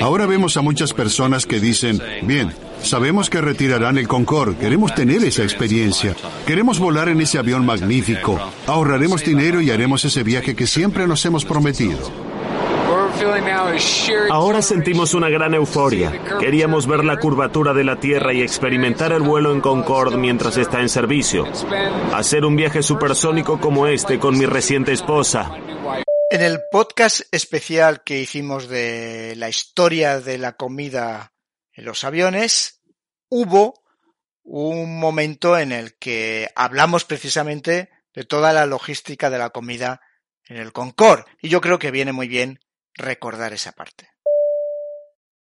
[0.00, 2.52] Ahora vemos a muchas personas que dicen, bien,
[2.82, 6.14] sabemos que retirarán el Concorde, queremos tener esa experiencia,
[6.46, 11.24] queremos volar en ese avión magnífico, ahorraremos dinero y haremos ese viaje que siempre nos
[11.26, 11.98] hemos prometido.
[14.30, 16.12] Ahora sentimos una gran euforia.
[16.40, 20.80] Queríamos ver la curvatura de la Tierra y experimentar el vuelo en Concorde mientras está
[20.80, 21.46] en servicio.
[22.12, 25.52] Hacer un viaje supersónico como este con mi reciente esposa.
[26.30, 31.32] En el podcast especial que hicimos de la historia de la comida
[31.72, 32.82] en los aviones,
[33.28, 33.84] hubo
[34.42, 40.00] un momento en el que hablamos precisamente de toda la logística de la comida
[40.48, 41.24] en el Concorde.
[41.40, 42.60] Y yo creo que viene muy bien
[42.96, 44.08] recordar esa parte.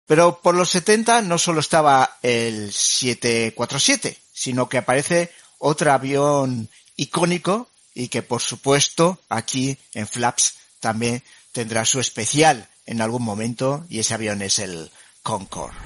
[0.05, 7.69] Pero por los 70 no solo estaba el 747, sino que aparece otro avión icónico
[7.93, 13.99] y que por supuesto aquí en Flaps también tendrá su especial en algún momento y
[13.99, 14.91] ese avión es el
[15.23, 15.77] Concorde.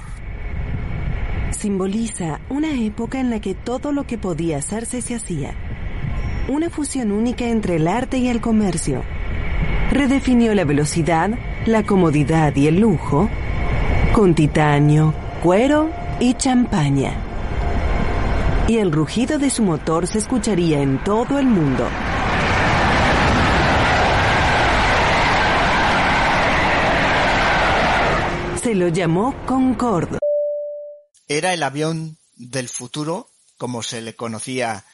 [1.52, 5.54] Simboliza una época en la que todo lo que podía hacerse se hacía.
[6.48, 9.04] Una fusión única entre el arte y el comercio
[9.90, 11.30] redefinió la velocidad,
[11.66, 13.28] la comodidad y el lujo
[14.12, 17.14] con titanio, cuero y champaña.
[18.68, 21.86] Y el rugido de su motor se escucharía en todo el mundo.
[28.62, 30.18] Se lo llamó Concorde.
[31.28, 33.28] Era el avión del futuro,
[33.58, 34.84] como se le conocía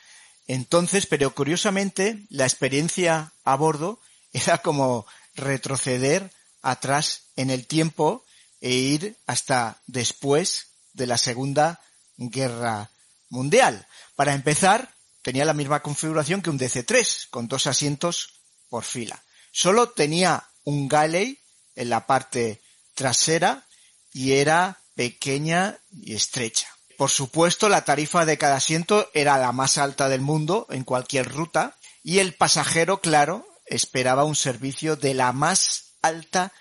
[0.47, 4.01] entonces, pero curiosamente la experiencia a bordo
[4.33, 6.31] era como retroceder
[6.63, 8.25] atrás en el tiempo
[8.61, 11.81] e ir hasta después de la Segunda
[12.17, 12.91] Guerra
[13.29, 13.87] Mundial.
[14.15, 18.35] Para empezar, tenía la misma configuración que un DC-3, con dos asientos
[18.69, 19.23] por fila.
[19.51, 21.41] Solo tenía un galley
[21.75, 22.63] en la parte
[22.95, 23.67] trasera
[24.13, 26.69] y era pequeña y estrecha.
[26.97, 31.29] Por supuesto, la tarifa de cada asiento era la más alta del mundo en cualquier
[31.33, 36.53] ruta y el pasajero, claro, esperaba un servicio de la más alta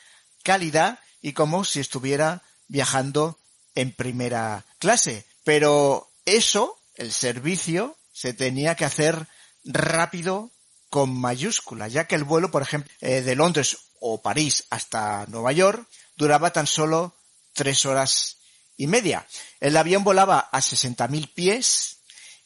[0.43, 3.38] calidad y como si estuviera viajando
[3.76, 5.26] en primera clase.
[5.43, 9.28] Pero eso, el servicio, se tenía que hacer
[9.64, 10.51] rápido
[10.89, 15.51] con mayúscula, ya que el vuelo, por ejemplo, eh, de Londres o París hasta Nueva
[15.51, 15.88] York
[16.18, 17.16] duraba tan solo
[17.53, 18.38] tres horas
[18.78, 19.28] y media.
[19.59, 21.97] El avión volaba a 60.000 pies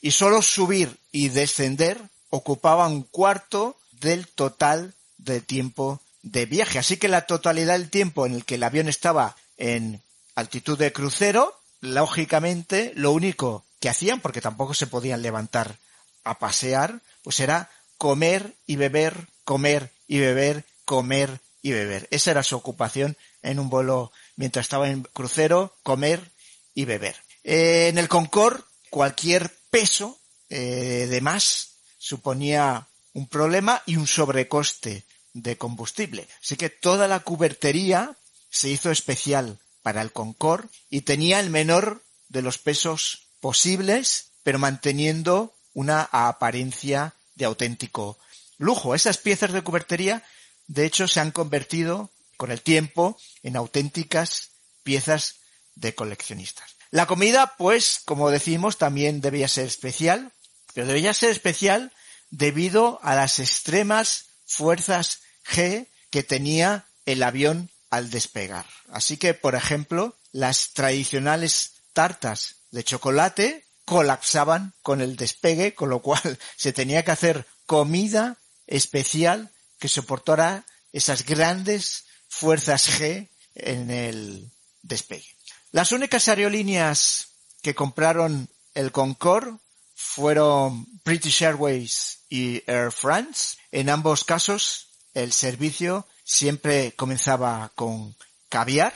[0.02, 6.80] y solo subir y descender ocupaba un cuarto del total de tiempo de viaje.
[6.80, 10.02] Así que la totalidad del tiempo en el que el avión estaba en
[10.36, 15.78] altitud de crucero, lógicamente lo único que hacían, porque tampoco se podían levantar
[16.24, 22.08] a pasear, pues era comer y beber, comer y beber, comer y beber.
[22.12, 26.32] Esa era su ocupación en un vuelo mientras estaba en crucero, comer
[26.74, 27.16] y beber.
[27.44, 30.20] Eh, en el Concorde, cualquier peso
[30.50, 36.28] eh, de más suponía un problema y un sobrecoste de combustible.
[36.44, 38.16] Así que toda la cubertería
[38.52, 44.60] se hizo especial para el Concorde y tenía el menor de los pesos posibles, pero
[44.60, 48.18] manteniendo una apariencia de auténtico
[48.58, 48.94] lujo.
[48.94, 50.24] Esas piezas de cubertería,
[50.68, 54.50] de hecho, se han convertido con el tiempo en auténticas
[54.84, 55.36] piezas
[55.76, 56.76] de coleccionistas.
[56.92, 60.34] La comida, pues, como decimos, también debía ser especial,
[60.74, 61.94] pero debía ser especial
[62.38, 68.66] debido a las extremas fuerzas G que tenía el avión al despegar.
[68.90, 76.02] Así que, por ejemplo, las tradicionales tartas de chocolate colapsaban con el despegue, con lo
[76.02, 84.52] cual se tenía que hacer comida especial que soportara esas grandes fuerzas G en el
[84.82, 85.28] despegue.
[85.72, 87.28] Las únicas aerolíneas
[87.62, 89.58] que compraron el Concorde
[89.94, 93.58] fueron British Airways y Air France.
[93.72, 98.16] En ambos casos, el servicio siempre comenzaba con
[98.50, 98.94] caviar,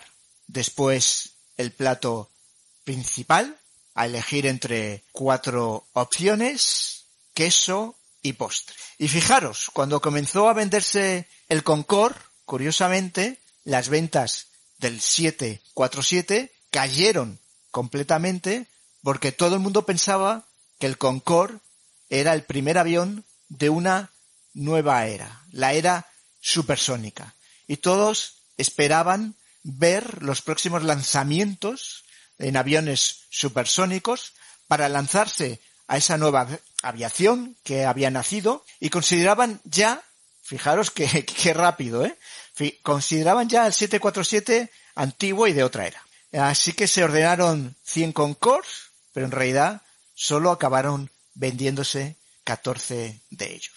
[0.47, 2.29] después el plato
[2.83, 3.57] principal,
[3.95, 8.75] a elegir entre cuatro opciones, queso y postre.
[8.97, 17.39] Y fijaros, cuando comenzó a venderse el Concorde, curiosamente, las ventas del 747 cayeron
[17.71, 18.67] completamente
[19.03, 20.45] porque todo el mundo pensaba
[20.79, 21.59] que el Concorde
[22.09, 24.11] era el primer avión de una
[24.53, 26.07] nueva era, la era
[26.41, 27.35] supersónica.
[27.67, 32.03] Y todos esperaban ver los próximos lanzamientos
[32.37, 34.33] en aviones supersónicos
[34.67, 36.47] para lanzarse a esa nueva
[36.83, 40.03] aviación que había nacido y consideraban ya,
[40.41, 42.17] fijaros qué rápido, ¿eh?
[42.83, 46.03] Consideraban ya el 747 antiguo y de otra era.
[46.33, 49.81] Así que se ordenaron 100 Concords, pero en realidad
[50.13, 51.09] solo acabaron
[51.39, 53.71] vendiéndose 14 de ellos.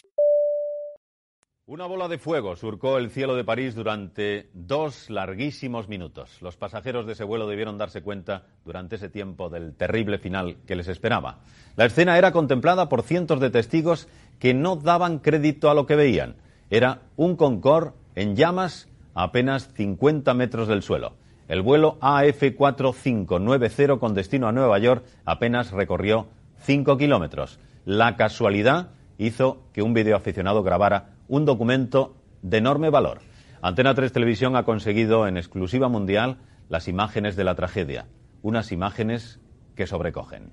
[1.64, 6.42] Una bola de fuego surcó el cielo de París durante dos larguísimos minutos.
[6.42, 10.74] Los pasajeros de ese vuelo debieron darse cuenta durante ese tiempo del terrible final que
[10.74, 11.38] les esperaba.
[11.76, 14.08] La escena era contemplada por cientos de testigos
[14.40, 16.34] que no daban crédito a lo que veían.
[16.68, 21.14] Era un Concorde en llamas a apenas 50 metros del suelo.
[21.46, 26.26] El vuelo AF4590 con destino a Nueva York apenas recorrió
[26.62, 27.58] 5 kilómetros.
[27.84, 33.20] La casualidad hizo que un videoaficionado grabara un documento de enorme valor.
[33.60, 36.38] Antena 3 Televisión ha conseguido en exclusiva mundial
[36.68, 38.06] las imágenes de la tragedia,
[38.42, 39.40] unas imágenes
[39.76, 40.52] que sobrecogen.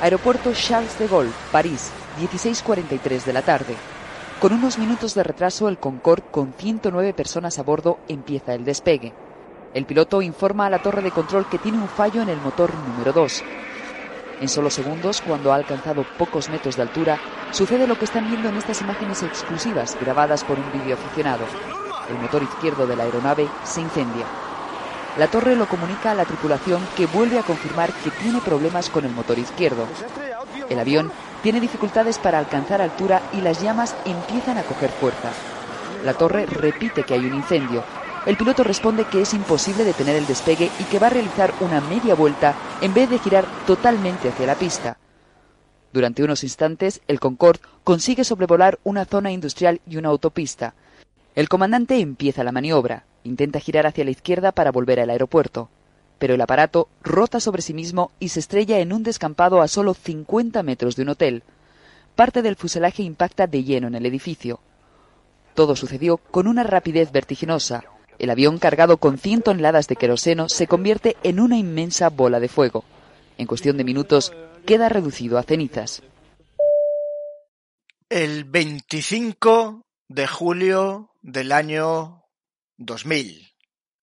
[0.00, 3.74] Aeropuerto Charles de Gaulle, París, 16.43 de la tarde.
[4.40, 9.12] Con unos minutos de retraso, el Concorde, con 109 personas a bordo, empieza el despegue.
[9.74, 12.72] El piloto informa a la torre de control que tiene un fallo en el motor
[12.74, 13.42] número 2.
[14.40, 17.18] En solo segundos, cuando ha alcanzado pocos metros de altura,
[17.50, 21.44] sucede lo que están viendo en estas imágenes exclusivas grabadas por un videoaficionado.
[22.08, 24.24] El motor izquierdo de la aeronave se incendia.
[25.18, 29.04] La torre lo comunica a la tripulación que vuelve a confirmar que tiene problemas con
[29.04, 29.86] el motor izquierdo.
[30.68, 31.10] El avión
[31.42, 35.30] tiene dificultades para alcanzar altura y las llamas empiezan a coger fuerza.
[36.04, 37.82] La torre repite que hay un incendio.
[38.28, 41.80] El piloto responde que es imposible detener el despegue y que va a realizar una
[41.80, 44.98] media vuelta en vez de girar totalmente hacia la pista.
[45.92, 50.74] Durante unos instantes, el Concorde consigue sobrevolar una zona industrial y una autopista.
[51.34, 55.70] El comandante empieza la maniobra, intenta girar hacia la izquierda para volver al aeropuerto
[56.18, 59.94] pero el aparato rota sobre sí mismo y se estrella en un descampado a solo
[59.94, 61.42] 50 metros de un hotel.
[62.16, 64.60] Parte del fuselaje impacta de lleno en el edificio.
[65.54, 67.84] Todo sucedió con una rapidez vertiginosa.
[68.18, 72.48] El avión cargado con 100 toneladas de queroseno se convierte en una inmensa bola de
[72.48, 72.84] fuego.
[73.36, 74.32] En cuestión de minutos
[74.66, 76.02] queda reducido a cenizas.
[78.08, 82.24] El 25 de julio del año
[82.78, 83.54] 2000,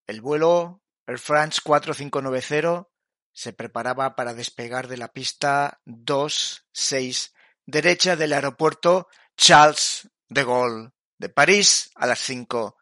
[0.07, 2.87] el vuelo Air France 4590
[3.33, 7.33] se preparaba para despegar de la pista 2-6
[7.65, 12.77] derecha del aeropuerto Charles de Gaulle de París a las 5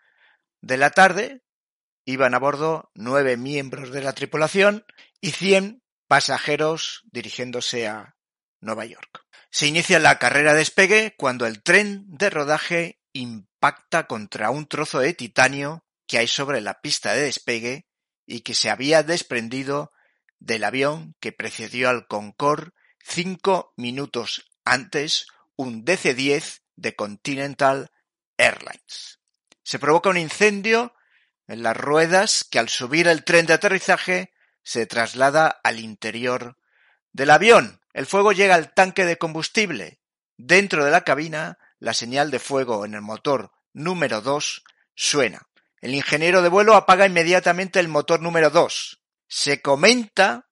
[0.63, 1.43] de la tarde.
[2.05, 4.85] Iban a bordo nueve miembros de la tripulación
[5.21, 8.15] y 100 pasajeros dirigiéndose a
[8.59, 9.25] Nueva York.
[9.51, 14.99] Se inicia la carrera de despegue cuando el tren de rodaje impacta contra un trozo
[14.99, 17.85] de titanio que hay sobre la pista de despegue
[18.25, 19.91] y que se había desprendido
[20.39, 22.71] del avión que precedió al Concorde
[23.03, 27.91] cinco minutos antes, un DC-10 de Continental
[28.37, 29.22] Airlines.
[29.63, 30.93] Se provoca un incendio
[31.47, 36.57] en las ruedas que al subir el tren de aterrizaje se traslada al interior
[37.11, 37.81] del avión.
[37.93, 39.99] El fuego llega al tanque de combustible.
[40.37, 44.63] Dentro de la cabina, la señal de fuego en el motor número 2
[44.95, 45.47] suena.
[45.81, 49.01] El ingeniero de vuelo apaga inmediatamente el motor número 2.
[49.27, 50.47] Se comenta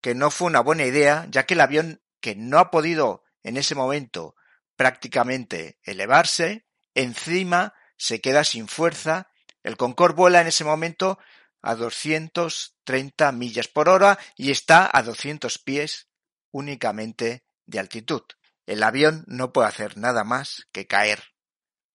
[0.00, 3.56] que no fue una buena idea, ya que el avión que no ha podido en
[3.56, 4.34] ese momento
[4.76, 9.30] prácticamente elevarse, encima se queda sin fuerza.
[9.62, 11.18] El Concorde vuela en ese momento
[11.62, 16.08] a 230 millas por hora y está a 200 pies
[16.50, 18.22] únicamente de altitud.
[18.66, 21.22] El avión no puede hacer nada más que caer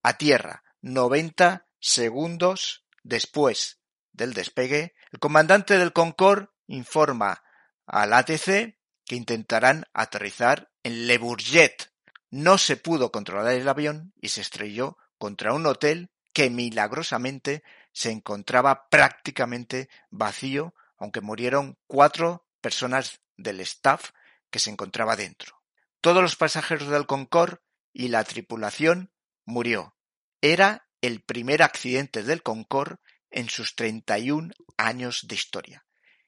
[0.03, 3.79] a tierra 90 segundos después
[4.11, 4.93] del despegue.
[5.11, 7.43] El comandante del Concorde informa
[7.85, 11.91] al ATC que intentarán aterrizar en Le Bourget.
[12.29, 17.61] No se pudo controlar el avión y se estrelló contra un hotel que milagrosamente
[17.93, 24.13] se encontraba prácticamente vacío, aunque murieron cuatro personas del staff
[24.49, 25.61] que se encontraba dentro.
[26.01, 27.59] Todos los pasajeros del Concorde
[27.93, 29.13] y la tripulación
[29.45, 29.95] murió.
[30.41, 32.95] Era el primer accidente del Concorde
[33.29, 35.85] en sus 31 años de historia.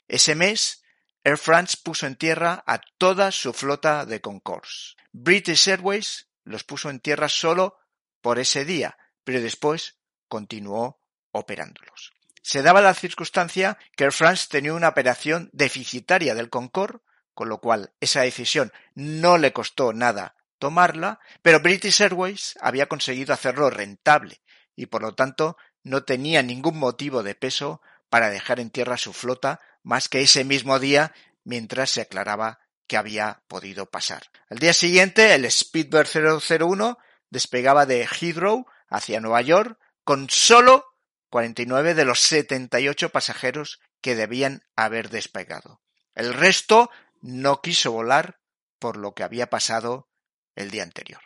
[0.07, 0.83] Ese mes,
[1.23, 4.97] Air France puso en tierra a toda su flota de Concords.
[5.11, 7.79] British Airways los puso en tierra solo
[8.23, 10.99] por ese día, pero después continuó
[11.31, 12.13] operándolos.
[12.41, 16.99] Se daba la circunstancia que Air France tenía una operación deficitaria del Concorde,
[17.33, 23.33] con lo cual esa decisión no le costó nada tomarla, pero British Airways había conseguido
[23.33, 24.41] hacerlo rentable
[24.75, 29.11] y por lo tanto no tenía ningún motivo de peso para dejar en tierra su
[29.11, 31.13] flota más que ese mismo día
[31.43, 34.23] mientras se aclaraba que había podido pasar.
[34.49, 36.97] Al día siguiente, el Speedbird 001
[37.33, 40.85] despegaba de Heathrow hacia Nueva York con solo
[41.29, 45.81] 49 de los 78 pasajeros que debían haber despegado.
[46.13, 48.39] El resto no quiso volar
[48.77, 50.09] por lo que había pasado
[50.55, 51.21] el día anterior.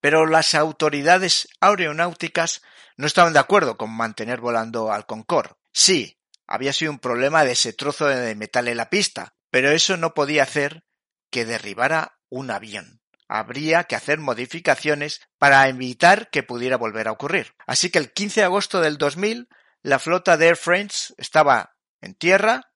[0.00, 2.62] Pero las autoridades aeronáuticas
[2.96, 5.54] no estaban de acuerdo con mantener volando al Concorde.
[5.72, 6.18] Sí,
[6.48, 10.12] había sido un problema de ese trozo de metal en la pista, pero eso no
[10.12, 10.84] podía hacer
[11.30, 17.54] que derribara un avión habría que hacer modificaciones para evitar que pudiera volver a ocurrir.
[17.66, 19.48] Así que el 15 de agosto del 2000,
[19.82, 22.72] la flota de Air France estaba en tierra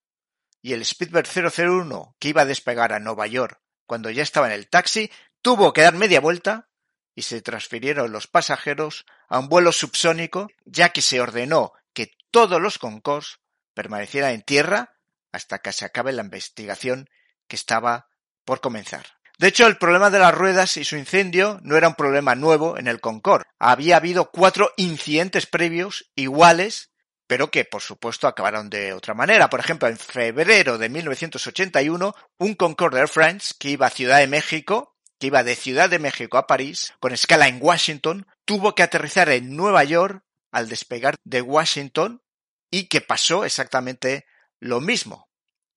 [0.63, 4.53] y el Speedbird 001 que iba a despegar a Nueva York cuando ya estaba en
[4.53, 5.11] el taxi
[5.43, 6.69] tuvo que dar media vuelta
[7.15, 12.61] y se transfirieron los pasajeros a un vuelo subsónico ya que se ordenó que todos
[12.61, 13.41] los Concords
[13.75, 14.97] permanecieran en tierra
[15.33, 17.09] hasta que se acabe la investigación
[17.49, 18.09] que estaba
[18.45, 19.20] por comenzar.
[19.41, 22.77] De hecho, el problema de las ruedas y su incendio no era un problema nuevo
[22.77, 23.47] en el Concorde.
[23.59, 26.91] Había habido cuatro incidentes previos iguales,
[27.27, 29.49] pero que por supuesto acabaron de otra manera.
[29.49, 34.27] Por ejemplo, en febrero de 1981, un Concorde Air France que iba a Ciudad de
[34.27, 38.83] México, que iba de Ciudad de México a París, con escala en Washington, tuvo que
[38.83, 40.23] aterrizar en Nueva York
[40.53, 42.23] al despegar de Washington
[42.71, 44.27] y que pasó exactamente
[44.59, 45.31] lo mismo.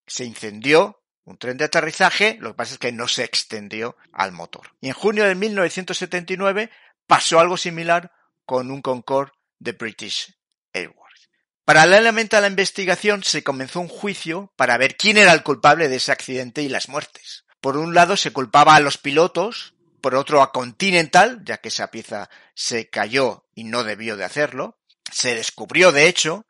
[0.05, 4.31] Se incendió un tren de aterrizaje, lo que pasa es que no se extendió al
[4.31, 4.75] motor.
[4.81, 6.69] Y en junio de 1979
[7.07, 8.11] pasó algo similar
[8.45, 10.35] con un Concorde de British
[10.73, 11.29] Airways.
[11.65, 15.95] Paralelamente a la investigación se comenzó un juicio para ver quién era el culpable de
[15.95, 17.45] ese accidente y las muertes.
[17.61, 21.89] Por un lado se culpaba a los pilotos, por otro a Continental, ya que esa
[21.89, 24.77] pieza se cayó y no debió de hacerlo.
[25.09, 26.45] Se descubrió, de hecho,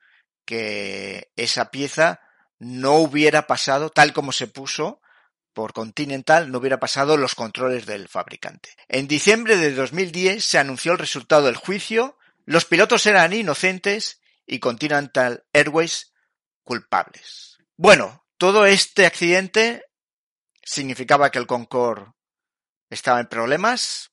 [0.46, 2.22] que esa pieza
[2.64, 5.02] no hubiera pasado tal como se puso
[5.54, 8.70] por Continental, no hubiera pasado los controles del fabricante.
[8.88, 14.60] En diciembre de 2010 se anunció el resultado del juicio, los pilotos eran inocentes y
[14.60, 16.14] Continental Airways
[16.64, 17.58] culpables.
[17.78, 19.86] Bueno, todo este accidente
[20.64, 22.12] significaba que el Concorde
[22.90, 24.13] estaba en problemas,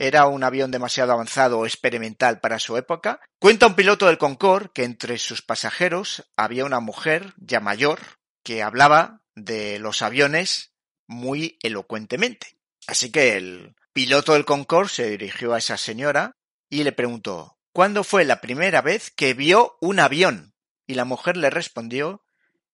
[0.00, 3.20] era un avión demasiado avanzado o experimental para su época.
[3.38, 8.00] Cuenta un piloto del Concorde que entre sus pasajeros había una mujer ya mayor
[8.42, 10.72] que hablaba de los aviones
[11.06, 12.56] muy elocuentemente.
[12.86, 16.32] Así que el piloto del Concorde se dirigió a esa señora
[16.70, 20.54] y le preguntó ¿Cuándo fue la primera vez que vio un avión?
[20.86, 22.24] Y la mujer le respondió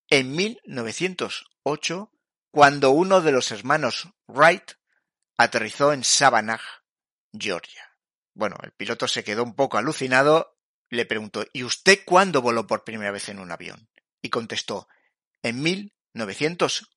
[0.08, 2.12] en 1908,
[2.52, 4.74] cuando uno de los hermanos Wright
[5.36, 6.60] aterrizó en Savannah,
[7.40, 7.96] Georgia.
[8.34, 10.58] Bueno, el piloto se quedó un poco alucinado,
[10.90, 13.88] le preguntó ¿Y usted cuándo voló por primera vez en un avión?
[14.20, 14.88] Y contestó
[15.42, 16.90] en 1911.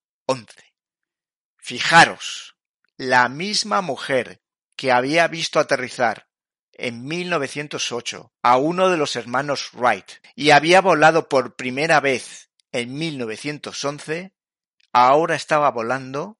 [1.57, 2.57] Fijaros,
[2.97, 4.41] la misma mujer
[4.75, 6.29] que había visto aterrizar
[6.71, 12.97] en 1908 a uno de los hermanos Wright y había volado por primera vez en
[12.97, 14.33] 1911,
[14.93, 16.38] ahora estaba volando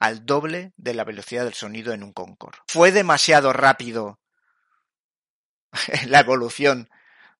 [0.00, 2.58] al doble de la velocidad del sonido en un Concorde.
[2.66, 4.18] Fue demasiado rápido
[6.08, 6.90] la evolución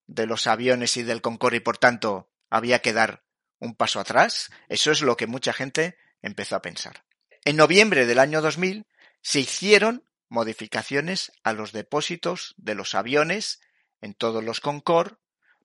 [0.07, 3.25] de los aviones y del Concorde y por tanto había que dar
[3.59, 4.51] un paso atrás.
[4.69, 7.05] Eso es lo que mucha gente empezó a pensar.
[7.45, 8.87] En noviembre del año 2000
[9.23, 13.61] se hicieron modificaciones a los depósitos de los aviones
[14.03, 15.17] en todos los Concorde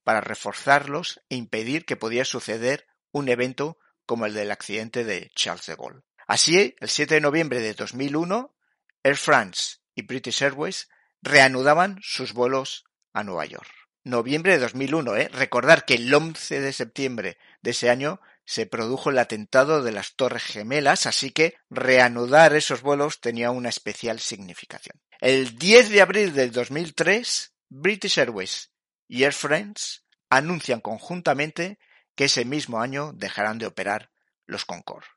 [0.04, 5.66] para reforzarlos e impedir que pudiera suceder un evento como el del accidente de Charles
[5.66, 6.04] de Gaulle.
[6.28, 8.56] Así, el 7 de noviembre de 2001,
[9.04, 10.90] Air France y British Airways
[11.22, 13.70] reanudaban sus vuelos a Nueva York.
[14.04, 15.30] Noviembre de 2001, ¿eh?
[15.30, 20.16] Recordar que el 11 de septiembre de ese año se produjo el atentado de las
[20.16, 25.02] Torres Gemelas, así que reanudar esos vuelos tenía una especial significación.
[25.20, 28.72] El 10 de abril del 2003, British Airways
[29.08, 31.80] y Air France anuncian conjuntamente
[32.16, 34.12] que ese mismo año dejarán de operar
[34.46, 35.08] los Concorde.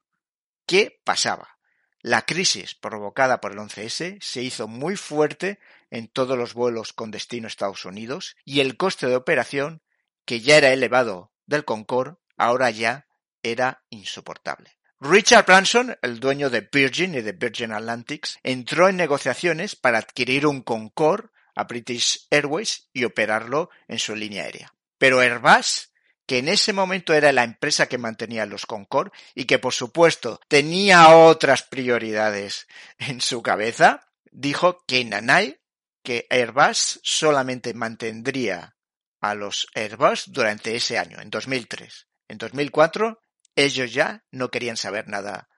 [0.69, 1.57] ¿Qué pasaba?
[2.03, 5.61] La crisis provocada por el 11S se hizo muy fuerte
[5.91, 9.83] en todos los vuelos con destino a Estados Unidos y el coste de operación,
[10.27, 13.07] que ya era elevado del Concorde, ahora ya
[13.43, 14.77] era insoportable.
[15.01, 20.47] Richard Branson, el dueño de Virgin y de Virgin Atlantics, entró en negociaciones para adquirir
[20.47, 24.75] un Concorde a British Airways y operarlo en su línea aérea.
[24.99, 25.93] Pero Airbus,
[26.29, 30.39] que en ese momento era la empresa que mantenía los Concorde y que por supuesto
[30.47, 32.69] tenía otras prioridades
[32.99, 35.59] en su cabeza, dijo que Nanay,
[36.03, 38.77] que Airbus solamente mantendría
[39.23, 42.09] a los Airbus durante ese año, en 2003.
[42.29, 43.19] En 2004
[43.57, 45.49] ellos ya no querían saber nada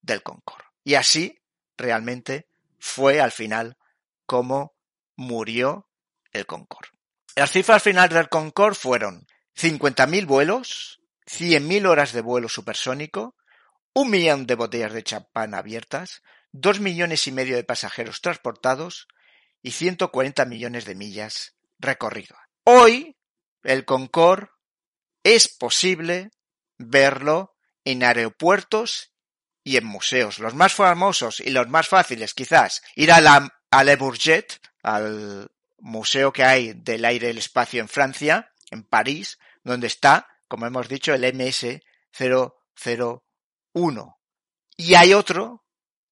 [0.00, 0.64] del Concorde.
[0.84, 1.42] Y así
[1.76, 2.46] realmente
[2.78, 3.76] fue al final
[4.26, 4.76] como
[5.16, 5.88] murió
[6.30, 6.90] el Concorde.
[7.34, 9.26] Las cifras finales del Concorde fueron
[9.56, 13.36] 50.000 vuelos, 100.000 horas de vuelo supersónico,
[13.92, 16.22] un millón de botellas de champán abiertas,
[16.52, 19.08] dos millones y medio de pasajeros transportados
[19.62, 22.36] y 140 millones de millas recorrido.
[22.64, 23.16] Hoy,
[23.62, 24.48] el Concorde
[25.22, 26.30] es posible
[26.78, 29.12] verlo en aeropuertos
[29.64, 30.38] y en museos.
[30.38, 35.50] Los más famosos y los más fáciles, quizás, ir a la, a Le Bourget, al
[35.78, 40.66] museo que hay del aire y el espacio en Francia, en París, donde está, como
[40.66, 44.16] hemos dicho, el MS-001.
[44.76, 45.64] Y hay otro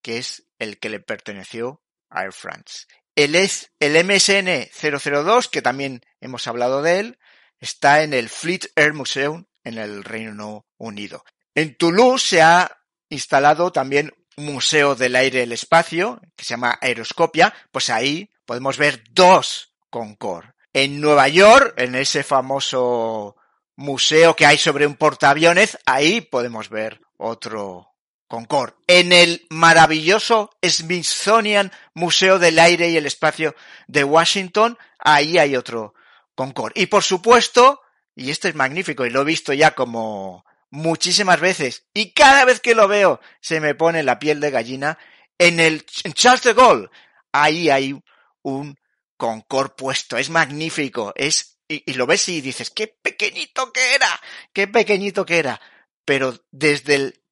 [0.02, 2.86] que es el que le perteneció a Air France.
[3.14, 7.18] El, es, el MSN-002, que también hemos hablado de él,
[7.59, 11.24] está en el Fleet Air Museum en el Reino Unido.
[11.54, 12.78] En Toulouse se ha
[13.09, 18.30] instalado también un museo del aire y el espacio, que se llama Aeroscopia, pues ahí
[18.44, 20.52] podemos ver dos Concorde.
[20.72, 23.36] En Nueva York, en ese famoso
[23.76, 27.88] museo que hay sobre un portaaviones, ahí podemos ver otro
[28.28, 28.74] Concorde.
[28.86, 33.54] En el maravilloso Smithsonian Museo del Aire y el Espacio
[33.86, 35.94] de Washington, ahí hay otro
[36.34, 36.80] Concorde.
[36.80, 37.80] Y por supuesto,
[38.14, 42.60] y esto es magnífico y lo he visto ya como muchísimas veces y cada vez
[42.60, 44.98] que lo veo se me pone la piel de gallina,
[45.38, 46.90] en el Charles de Gaulle,
[47.32, 47.98] ahí hay
[48.42, 48.78] un
[49.18, 54.08] Concorde puesto, es magnífico, es y, y, lo ves y dices, qué pequeñito que era,
[54.54, 55.60] qué pequeñito que era.
[56.06, 57.22] Pero desde el,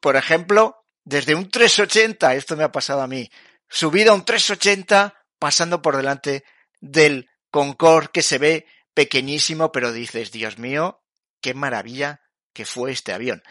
[0.00, 3.30] por ejemplo, desde un 380, esto me ha pasado a mí,
[3.68, 6.44] subido a un 380, pasando por delante
[6.80, 11.02] del Concorde que se ve pequeñísimo, pero dices, Dios mío,
[11.40, 12.20] qué maravilla
[12.52, 13.42] que fue este avión.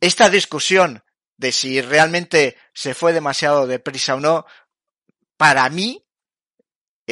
[0.00, 1.04] Esta discusión
[1.36, 4.46] de si realmente se fue demasiado deprisa o no,
[5.36, 6.06] para mí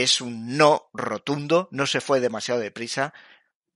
[0.02, 3.12] es un no rotundo, no se fue demasiado deprisa,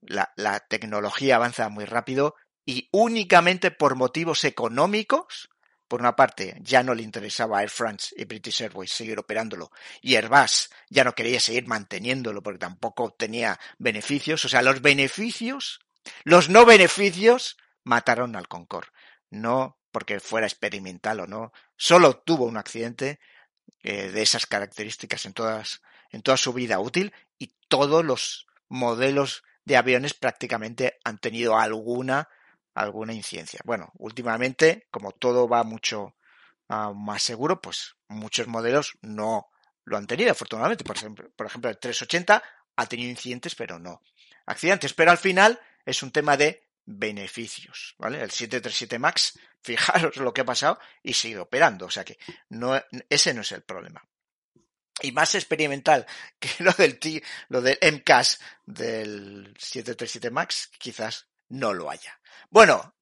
[0.01, 5.49] la, la tecnología avanza muy rápido y únicamente por motivos económicos,
[5.87, 9.71] por una parte, ya no le interesaba a Air France y British Airways seguir operándolo,
[10.01, 14.43] y Airbus ya no quería seguir manteniéndolo porque tampoco tenía beneficios.
[14.45, 15.81] O sea, los beneficios,
[16.23, 18.89] los no beneficios, mataron al Concorde.
[19.29, 23.19] No porque fuera experimental o no, solo tuvo un accidente
[23.83, 25.83] eh, de esas características en todas
[26.13, 32.29] en toda su vida útil y todos los modelos de aviones prácticamente han tenido alguna
[32.75, 33.59] alguna incidencia.
[33.65, 36.15] Bueno, últimamente, como todo va mucho
[36.69, 39.51] uh, más seguro, pues muchos modelos no
[39.85, 40.83] lo han tenido, afortunadamente.
[40.83, 42.43] Por ejemplo, por ejemplo, el 380
[42.75, 44.01] ha tenido incidentes, pero no
[44.45, 44.93] accidentes.
[44.93, 48.21] Pero al final es un tema de beneficios, ¿vale?
[48.21, 52.17] El 737 MAX, fijaros lo que ha pasado y sigue operando, o sea que
[52.49, 54.03] no, ese no es el problema
[55.03, 56.07] y más experimental
[56.39, 62.19] que lo del, T, lo del MCAS del 737 MAX, quizás no lo haya.
[62.49, 62.95] Bueno,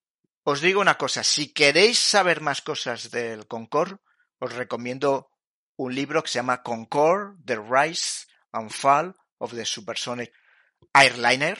[0.44, 3.98] os digo una cosa, si queréis saber más cosas del Concorde,
[4.40, 5.30] os recomiendo
[5.78, 10.34] un libro que se llama Concorde, The Rise and Fall of the Supersonic
[10.94, 11.60] Airliner.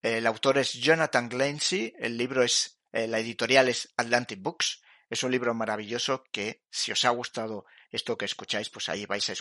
[0.00, 4.80] El autor es Jonathan Glancy, el libro es, eh, la editorial es Atlantic Books.
[5.10, 9.32] Es un libro maravilloso que, si os ha gustado esto que escucháis, pues ahí vais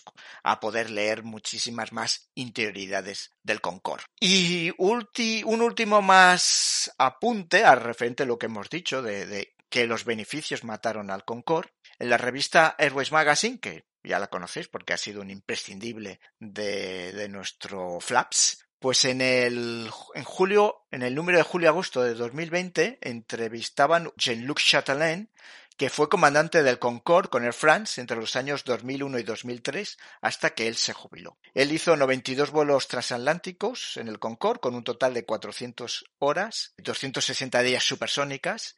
[0.43, 4.03] a, poder leer muchísimas más interioridades del Concord.
[4.19, 10.05] Y un último más apunte al referente a lo que hemos dicho de, que los
[10.05, 11.69] beneficios mataron al Concord.
[11.99, 17.11] En la revista Airways Magazine, que ya la conocéis porque ha sido un imprescindible de,
[17.11, 22.99] de nuestro Flaps, pues en el en julio, en el número de julio-agosto de 2020,
[23.01, 25.31] entrevistaban Jean-Luc Chatelain,
[25.77, 30.49] que fue comandante del Concorde con Air France entre los años 2001 y 2003 hasta
[30.49, 31.37] que él se jubiló.
[31.53, 37.61] Él hizo 92 vuelos transatlánticos en el Concorde con un total de 400 horas, 260
[37.61, 38.75] días supersónicas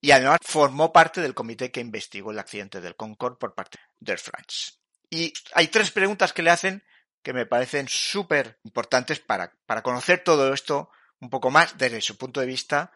[0.00, 4.12] y además formó parte del comité que investigó el accidente del Concorde por parte de
[4.12, 4.72] Air France.
[5.08, 6.84] Y hay tres preguntas que le hacen
[7.22, 10.90] que me parecen súper importantes para, para conocer todo esto
[11.20, 12.92] un poco más desde su punto de vista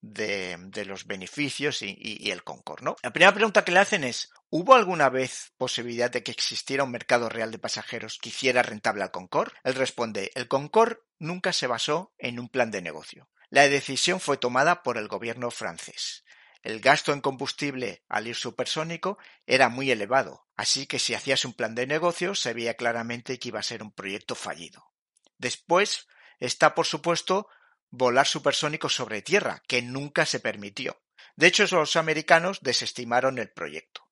[0.00, 2.84] de, los beneficios y, el Concorde.
[2.84, 2.96] ¿no?
[3.02, 6.90] La primera pregunta que le hacen es, ¿hubo alguna vez posibilidad de que existiera un
[6.90, 9.52] mercado real de pasajeros que hiciera rentable al Concorde?
[9.64, 13.28] Él responde, el Concorde nunca se basó en un plan de negocio.
[13.48, 16.24] La decisión fue tomada por el gobierno francés.
[16.62, 21.52] El gasto en combustible al ir supersónico era muy elevado, así que si hacías un
[21.52, 24.90] plan de negocio se veía claramente que iba a ser un proyecto fallido.
[25.38, 26.08] Después
[26.40, 27.48] está, por supuesto,
[27.96, 31.00] volar supersónico sobre tierra, que nunca se permitió.
[31.36, 34.02] De hecho, los americanos desestimaron el proyecto.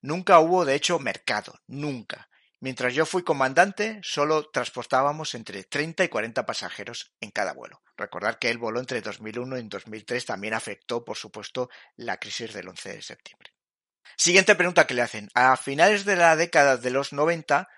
[0.00, 2.28] Nunca hubo, de hecho, mercado, nunca.
[2.60, 7.82] Mientras yo fui comandante, solo transportábamos entre 30 y 40 pasajeros en cada vuelo.
[7.96, 12.68] Recordar que el voló entre 2001 y 2003 también afectó, por supuesto, la crisis del
[12.68, 13.52] 11 de septiembre.
[14.16, 15.30] Siguiente pregunta que le hacen.
[15.34, 17.68] A finales de la década de los 90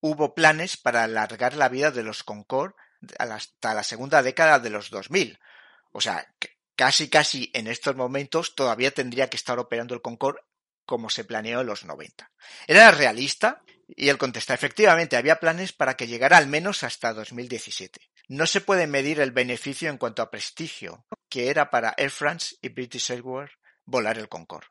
[0.00, 2.74] hubo planes para alargar la vida de los Concorde
[3.18, 5.38] hasta la segunda década de los 2000.
[5.92, 6.26] O sea,
[6.76, 10.40] casi casi en estos momentos todavía tendría que estar operando el Concorde
[10.84, 12.30] como se planeó en los 90.
[12.66, 18.00] Era realista y él contesta, efectivamente, había planes para que llegara al menos hasta 2017.
[18.28, 22.56] No se puede medir el beneficio en cuanto a prestigio que era para Air France
[22.60, 23.50] y British Airways
[23.84, 24.66] volar el Concorde.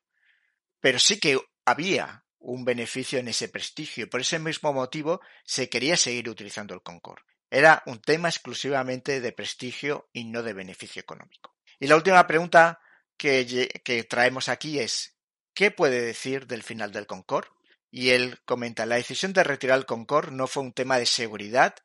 [0.79, 5.69] Pero sí que había un beneficio en ese prestigio y por ese mismo motivo se
[5.69, 7.23] quería seguir utilizando el Concorde.
[7.53, 11.53] Era un tema exclusivamente de prestigio y no de beneficio económico.
[11.81, 12.79] Y la última pregunta
[13.17, 15.17] que, traemos aquí es,
[15.53, 17.49] ¿qué puede decir del final del Concorde?
[17.91, 21.75] Y él comenta, la decisión de retirar el Concorde no fue un tema de seguridad,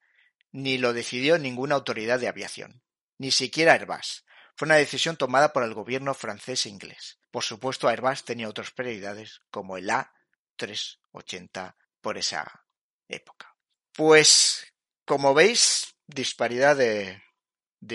[0.52, 2.84] ni lo decidió ninguna autoridad de aviación,
[3.18, 4.24] ni siquiera Airbus.
[4.54, 7.18] Fue una decisión tomada por el gobierno francés e inglés.
[7.32, 12.64] Por supuesto, Airbus tenía otras prioridades, como el A380 por esa
[13.08, 13.56] época.
[13.92, 14.72] Pues
[15.07, 17.22] como veis, disparidad de,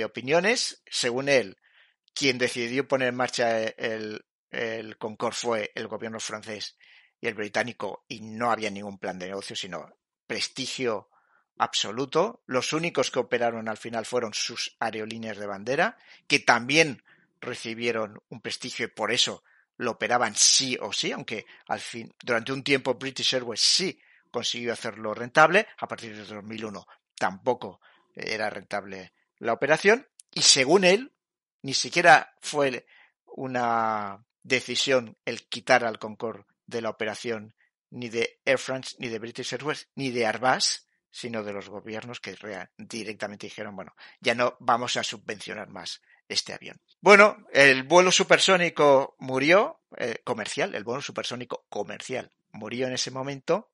[0.06, 0.82] opiniones.
[0.90, 1.58] Según él,
[2.14, 4.98] quien decidió poner en marcha el, el
[5.34, 6.78] fue el gobierno francés
[7.20, 9.94] y el británico y no había ningún plan de negocio, sino
[10.26, 11.10] prestigio
[11.58, 12.42] absoluto.
[12.48, 17.04] Los únicos que operaron al final fueron sus aerolíneas de bandera, que también
[17.42, 19.44] recibieron un prestigio y por eso
[19.78, 24.00] lo operaban sí o sí, aunque al fin, durante un tiempo British Airways sí
[24.32, 26.86] consiguió hacerlo rentable, a partir de 2001
[27.22, 27.80] tampoco
[28.16, 31.14] era rentable la operación y según él,
[31.62, 32.88] ni siquiera fue
[33.26, 37.54] una decisión el quitar al Concorde de la operación
[37.92, 42.20] ni de Air France, ni de British Airways, ni de Airbus, sino de los gobiernos
[42.20, 42.36] que
[42.76, 46.82] directamente dijeron, bueno, ya no vamos a subvencionar más este avión.
[47.02, 53.70] Bueno, el vuelo supersónico murió, eh, comercial, el vuelo supersónico comercial murió en ese momento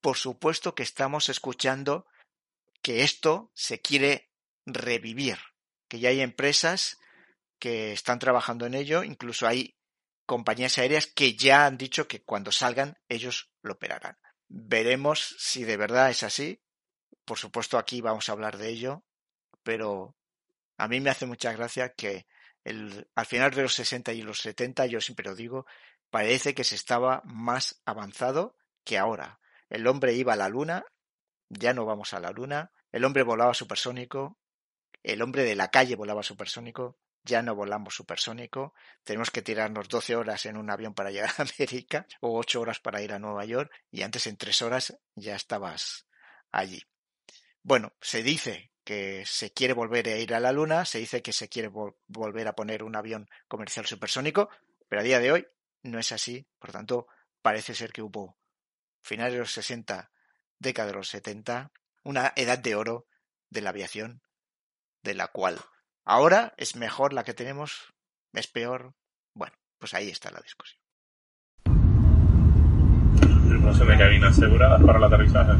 [0.00, 2.06] por supuesto que estamos escuchando
[2.82, 4.30] que esto se quiere
[4.66, 5.38] revivir,
[5.88, 6.98] que ya hay empresas
[7.58, 9.76] que están trabajando en ello, incluso hay
[10.26, 14.18] compañías aéreas que ya han dicho que cuando salgan ellos lo operarán.
[14.48, 16.62] Veremos si de verdad es así.
[17.24, 19.04] Por supuesto aquí vamos a hablar de ello,
[19.62, 20.16] pero
[20.76, 22.26] a mí me hace mucha gracia que
[22.66, 25.66] al final de los 60 y los 70, yo siempre lo digo,
[26.10, 29.40] parece que se estaba más avanzado que ahora.
[29.74, 30.84] El hombre iba a la luna,
[31.48, 32.70] ya no vamos a la luna.
[32.92, 34.38] El hombre volaba supersónico.
[35.02, 36.96] El hombre de la calle volaba supersónico.
[37.24, 38.72] Ya no volamos supersónico.
[39.02, 42.78] Tenemos que tirarnos 12 horas en un avión para llegar a América o 8 horas
[42.78, 46.06] para ir a Nueva York y antes en 3 horas ya estabas
[46.52, 46.80] allí.
[47.64, 51.32] Bueno, se dice que se quiere volver a ir a la Luna, se dice que
[51.32, 51.68] se quiere
[52.06, 54.50] volver a poner un avión comercial supersónico,
[54.88, 55.48] pero a día de hoy
[55.82, 56.46] no es así.
[56.60, 57.08] Por tanto,
[57.42, 58.38] parece ser que hubo
[59.04, 60.10] finales de los 60,
[60.58, 61.70] década de los 70,
[62.02, 63.06] una edad de oro
[63.50, 64.22] de la aviación,
[65.02, 65.60] de la cual
[66.04, 67.92] ahora es mejor la que tenemos,
[68.32, 68.94] es peor.
[69.34, 70.80] Bueno, pues ahí está la discusión.
[71.64, 73.56] De
[74.86, 75.52] para el aterrizaje.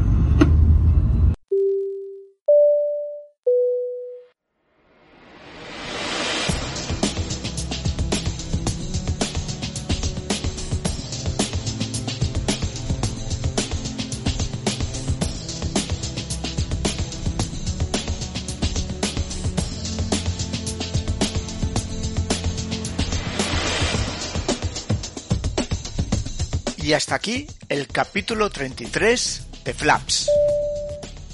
[26.94, 30.30] Y hasta aquí el capítulo 33 de Flaps.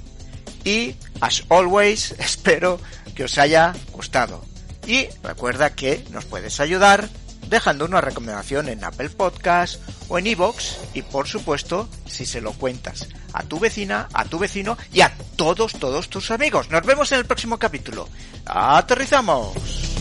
[0.64, 2.80] y, as always, espero
[3.16, 4.44] que os haya gustado.
[4.86, 7.08] Y recuerda que nos puedes ayudar
[7.48, 12.52] dejando una recomendación en Apple Podcast o en iVoox y por supuesto si se lo
[12.52, 16.70] cuentas a tu vecina, a tu vecino y a todos, todos tus amigos.
[16.70, 18.08] Nos vemos en el próximo capítulo.
[18.46, 19.95] ¡Aterrizamos!